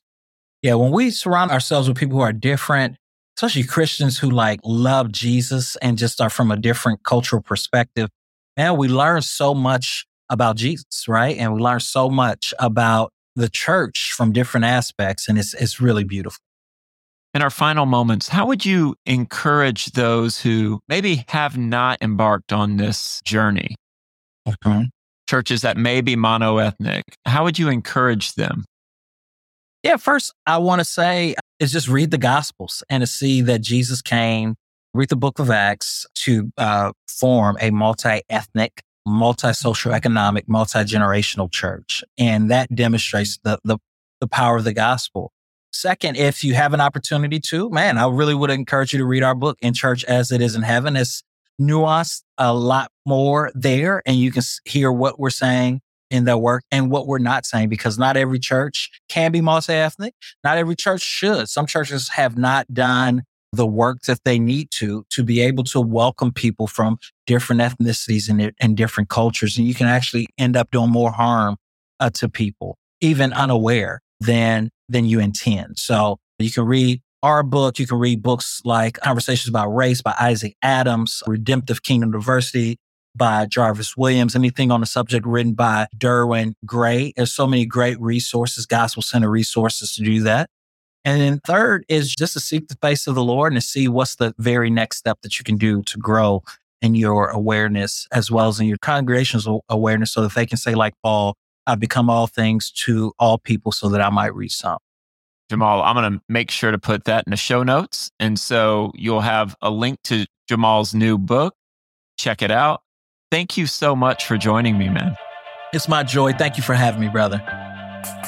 Yeah. 0.64 0.74
When 0.74 0.92
we 0.92 1.12
surround 1.12 1.52
ourselves 1.52 1.88
with 1.88 1.98
people 1.98 2.18
who 2.18 2.24
are 2.24 2.34
different, 2.34 2.96
especially 3.38 3.64
Christians 3.64 4.18
who 4.18 4.32
like 4.32 4.60
love 4.64 5.12
Jesus 5.12 5.76
and 5.78 5.98
just 5.98 6.20
are 6.20 6.32
from 6.32 6.50
a 6.50 6.58
different 6.58 7.04
cultural 7.04 7.42
perspective, 7.42 8.10
man, 8.58 8.76
we 8.78 8.88
learn 8.88 9.22
so 9.22 9.54
much 9.54 10.08
about 10.30 10.56
Jesus, 10.56 11.08
right? 11.08 11.38
And 11.38 11.54
we 11.54 11.62
learn 11.62 11.80
so 11.80 12.10
much 12.10 12.54
about 12.60 13.12
the 13.36 13.50
church 13.50 14.14
from 14.16 14.32
different 14.32 14.66
aspects, 14.66 15.28
and 15.28 15.38
it's 15.38 15.54
it's 15.54 15.80
really 15.80 16.04
beautiful. 16.04 16.40
In 17.34 17.42
our 17.42 17.50
final 17.50 17.86
moments, 17.86 18.30
how 18.30 18.48
would 18.48 18.66
you 18.66 18.96
encourage 19.06 19.88
those 19.88 20.42
who 20.42 20.80
maybe 20.88 21.24
have 21.28 21.58
not 21.58 22.00
embarked 22.02 22.52
on 22.52 22.78
this 22.78 23.22
journey? 23.26 23.76
Okay. 24.48 24.90
Churches 25.30 25.62
that 25.62 25.78
may 25.78 26.02
be 26.02 26.16
monoethnic, 26.16 27.04
how 27.26 27.44
would 27.44 27.60
you 27.60 27.70
encourage 27.70 28.34
them? 28.34 28.66
Yeah, 29.84 29.98
first, 29.98 30.34
I 30.46 30.58
want 30.58 30.80
to 30.80 30.86
say 30.86 31.36
is 31.60 31.72
just 31.72 31.88
read 31.88 32.12
the 32.12 32.18
Gospels 32.18 32.84
and 32.90 33.02
to 33.02 33.08
see 33.08 33.42
that 33.42 33.62
Jesus 33.62 34.02
came, 34.02 34.56
read 34.94 35.10
the 35.10 35.16
book 35.16 35.40
of 35.40 35.50
Acts 35.50 36.06
to 36.16 36.52
uh, 36.58 36.92
form 37.08 37.58
a 37.62 37.70
multi 37.72 38.22
ethnic 38.30 38.82
multi-social 39.08 39.94
economic, 39.94 40.48
multi-generational 40.48 41.52
church. 41.52 42.04
And 42.18 42.52
that 42.52 42.76
demonstrates 42.76 43.40
the, 43.44 43.58
the, 43.64 43.78
the 44.20 44.28
power 44.28 44.58
of 44.58 44.66
the 44.66 44.74
gospel. 44.74 45.32
Second, 45.72 46.18
if 46.18 46.44
you 46.44 46.54
have 46.56 46.74
an 46.74 46.82
opportunity 46.82 47.40
to, 47.40 47.70
man, 47.70 47.98
I 47.98 48.08
really 48.08 48.36
would 48.36 48.50
encourage 48.50 48.94
you 48.94 49.00
to 49.00 49.06
read 49.06 49.24
our 49.24 49.36
book 49.36 49.58
in 49.62 49.74
church 49.74 50.04
as 50.06 50.32
it 50.32 50.42
is 50.42 50.56
in 50.56 50.62
heaven. 50.62 50.96
It's 50.96 51.24
nuanced 51.60 52.24
a 52.38 52.54
lot 52.54 52.92
more 53.06 53.52
there 53.56 54.02
and 54.06 54.18
you 54.18 54.32
can 54.32 54.44
hear 54.66 54.92
what 54.92 55.20
we're 55.20 55.30
saying 55.30 55.82
in 56.10 56.26
that 56.26 56.40
work 56.40 56.64
and 56.72 56.90
what 56.90 57.08
we're 57.08 57.18
not 57.18 57.46
saying 57.46 57.70
because 57.70 57.98
not 57.98 58.16
every 58.16 58.40
church 58.40 58.90
can 59.10 59.32
be 59.32 59.42
multi-ethnic. 59.42 60.14
Not 60.44 60.58
every 60.58 60.76
church 60.76 61.02
should. 61.02 61.50
Some 61.50 61.66
churches 61.66 62.10
have 62.10 62.38
not 62.38 62.74
done 62.74 63.24
the 63.54 63.68
work 63.68 64.02
that 64.04 64.24
they 64.26 64.40
need 64.40 64.72
to 64.72 65.06
to 65.10 65.24
be 65.24 65.42
able 65.42 65.64
to 65.64 65.82
welcome 65.82 66.32
people 66.32 66.68
from 66.68 66.98
different 67.26 67.62
ethnicities 67.62 68.30
and, 68.30 68.54
and 68.60 68.78
different 68.78 69.10
cultures. 69.10 69.58
And 69.58 69.68
you 69.68 69.74
can 69.74 69.88
actually 69.88 70.28
end 70.38 70.58
up 70.58 70.72
doing 70.72 70.92
more 70.92 71.12
harm 71.12 71.58
uh, 72.00 72.10
to 72.12 72.30
people, 72.30 72.78
even 73.02 73.34
unaware 73.34 74.02
than 74.20 74.70
than 74.90 75.06
you 75.06 75.20
intend. 75.20 75.78
So 75.78 76.18
you 76.40 76.52
can 76.52 76.66
read 76.66 77.02
our 77.24 77.44
book. 77.44 77.80
You 77.80 77.88
can 77.88 78.00
read 78.00 78.22
books 78.22 78.62
like 78.64 79.00
Conversations 79.00 79.50
About 79.50 79.70
Race 79.70 80.02
by 80.02 80.16
Isaac 80.20 80.56
Adams, 80.62 81.24
Redemptive 81.26 81.84
Kingdom 81.84 82.12
Diversity 82.12 82.78
by 83.16 83.48
Jarvis 83.48 83.98
Williams, 83.98 84.36
anything 84.36 84.72
on 84.72 84.80
the 84.80 84.86
subject 84.86 85.26
written 85.26 85.54
by 85.54 85.88
Derwin 85.98 86.54
Gray. 86.66 87.14
There's 87.16 87.34
so 87.34 87.48
many 87.48 87.66
great 87.66 88.00
resources, 88.00 88.66
gospel 88.66 89.02
center 89.02 89.30
resources 89.30 89.94
to 89.96 90.04
do 90.04 90.22
that. 90.22 90.50
And 91.08 91.22
then 91.22 91.40
third 91.40 91.86
is 91.88 92.14
just 92.14 92.34
to 92.34 92.42
seek 92.42 92.68
the 92.68 92.76
face 92.82 93.08
of 93.08 93.16
the 93.16 93.24
Lord 93.24 93.54
and 93.54 93.62
to 93.62 93.66
see 93.66 93.88
what's 93.88 94.16
the 94.16 94.36
very 94.38 94.70
next 94.70 94.98
step 94.98 95.20
that 95.22 95.40
you 95.40 95.46
can 95.46 95.56
do 95.56 95.82
to 95.84 95.98
grow 95.98 96.44
in 96.82 96.96
your 96.96 97.30
awareness 97.30 98.10
as 98.12 98.30
well 98.30 98.50
as 98.50 98.60
in 98.60 98.68
your 98.68 98.78
congregation's 98.78 99.48
awareness 99.70 100.12
so 100.12 100.22
that 100.24 100.36
they 100.36 100.46
can 100.46 100.58
say, 100.58 100.76
like 100.76 100.96
Paul, 101.02 101.38
I've 101.66 101.80
become 101.80 102.10
all 102.10 102.28
things 102.28 102.72
to 102.72 103.14
all 103.20 103.38
people 103.38 103.72
so 103.72 103.88
that 103.88 104.02
I 104.02 104.10
might 104.10 104.36
reach 104.36 104.58
some. 104.58 104.80
Jamaal, 105.50 105.82
I'm 105.82 105.96
going 105.96 106.12
to 106.12 106.22
make 106.28 106.52
sure 106.52 106.72
to 106.72 106.78
put 106.78 107.06
that 107.06 107.24
in 107.26 107.32
the 107.32 107.38
show 107.38 107.64
notes. 107.64 108.12
And 108.20 108.38
so 108.38 108.92
you'll 108.94 109.22
have 109.22 109.56
a 109.62 109.70
link 109.70 110.00
to 110.06 110.26
Jamaal's 110.52 110.94
new 110.94 111.18
book. 111.18 111.56
Check 112.18 112.42
it 112.42 112.52
out. 112.52 112.82
Thank 113.32 113.56
you 113.56 113.66
so 113.66 113.96
much 113.96 114.26
for 114.26 114.38
joining 114.38 114.78
me, 114.78 114.90
man. 114.90 115.16
It's 115.72 115.88
my 115.88 116.04
joy. 116.04 116.34
Thank 116.34 116.58
you 116.58 116.64
for 116.64 116.74
having 116.74 117.00
me, 117.00 117.08
brother. 117.08 117.67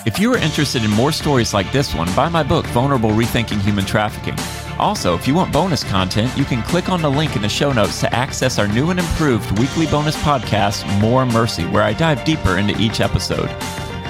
If 0.05 0.17
you 0.17 0.33
are 0.33 0.37
interested 0.37 0.83
in 0.83 0.91
more 0.91 1.11
stories 1.11 1.53
like 1.53 1.71
this 1.71 1.93
one, 1.93 2.07
buy 2.15 2.29
my 2.29 2.41
book, 2.41 2.65
Vulnerable 2.67 3.11
Rethinking 3.11 3.61
Human 3.61 3.85
Trafficking. 3.85 4.35
Also, 4.79 5.13
if 5.13 5.27
you 5.27 5.35
want 5.35 5.51
bonus 5.51 5.83
content, 5.83 6.35
you 6.37 6.45
can 6.45 6.63
click 6.63 6.89
on 6.89 7.01
the 7.01 7.11
link 7.11 7.35
in 7.35 7.41
the 7.41 7.49
show 7.49 7.73
notes 7.73 7.99
to 7.99 8.15
access 8.15 8.57
our 8.57 8.67
new 8.67 8.91
and 8.91 8.99
improved 8.99 9.59
weekly 9.59 9.87
bonus 9.87 10.15
podcast, 10.23 10.85
More 11.01 11.25
Mercy, 11.25 11.65
where 11.65 11.83
I 11.83 11.93
dive 11.93 12.23
deeper 12.23 12.57
into 12.57 12.79
each 12.79 13.01
episode. 13.01 13.49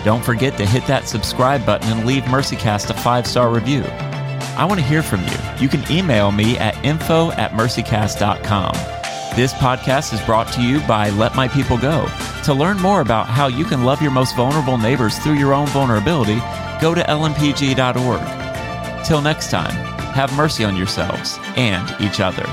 Don't 0.06 0.24
forget 0.24 0.58
to 0.58 0.66
hit 0.66 0.86
that 0.86 1.08
subscribe 1.08 1.66
button 1.66 1.92
and 1.92 2.06
leave 2.06 2.24
MercyCast 2.24 2.90
a 2.92 2.94
five 2.94 3.26
star 3.26 3.50
review. 3.50 3.84
I 3.84 4.66
want 4.66 4.80
to 4.80 4.86
hear 4.86 5.02
from 5.02 5.22
you. 5.24 5.38
You 5.60 5.70
can 5.70 5.90
email 5.92 6.32
me 6.32 6.58
at 6.58 6.78
info 6.86 7.32
at 7.32 7.52
mercycast.com. 7.52 8.99
This 9.40 9.54
podcast 9.54 10.14
is 10.14 10.20
brought 10.24 10.52
to 10.52 10.62
you 10.62 10.82
by 10.82 11.12
Let 11.12 11.34
My 11.34 11.48
People 11.48 11.78
Go. 11.78 12.10
To 12.44 12.54
learn 12.54 12.76
more 12.76 13.00
about 13.00 13.28
how 13.28 13.48
you 13.48 13.64
can 13.64 13.86
love 13.86 14.02
your 14.02 14.12
most 14.12 14.36
vulnerable 14.36 14.78
neighbors 14.78 15.18
through 15.20 15.36
your 15.36 15.54
own 15.54 15.68
vulnerability, 15.68 16.42
go 16.82 16.94
to 16.94 17.02
lmpg.org. 17.04 19.06
Till 19.06 19.22
next 19.22 19.50
time, 19.50 19.72
have 20.12 20.36
mercy 20.36 20.66
on 20.66 20.76
yourselves 20.76 21.40
and 21.56 21.90
each 22.02 22.20
other. 22.20 22.44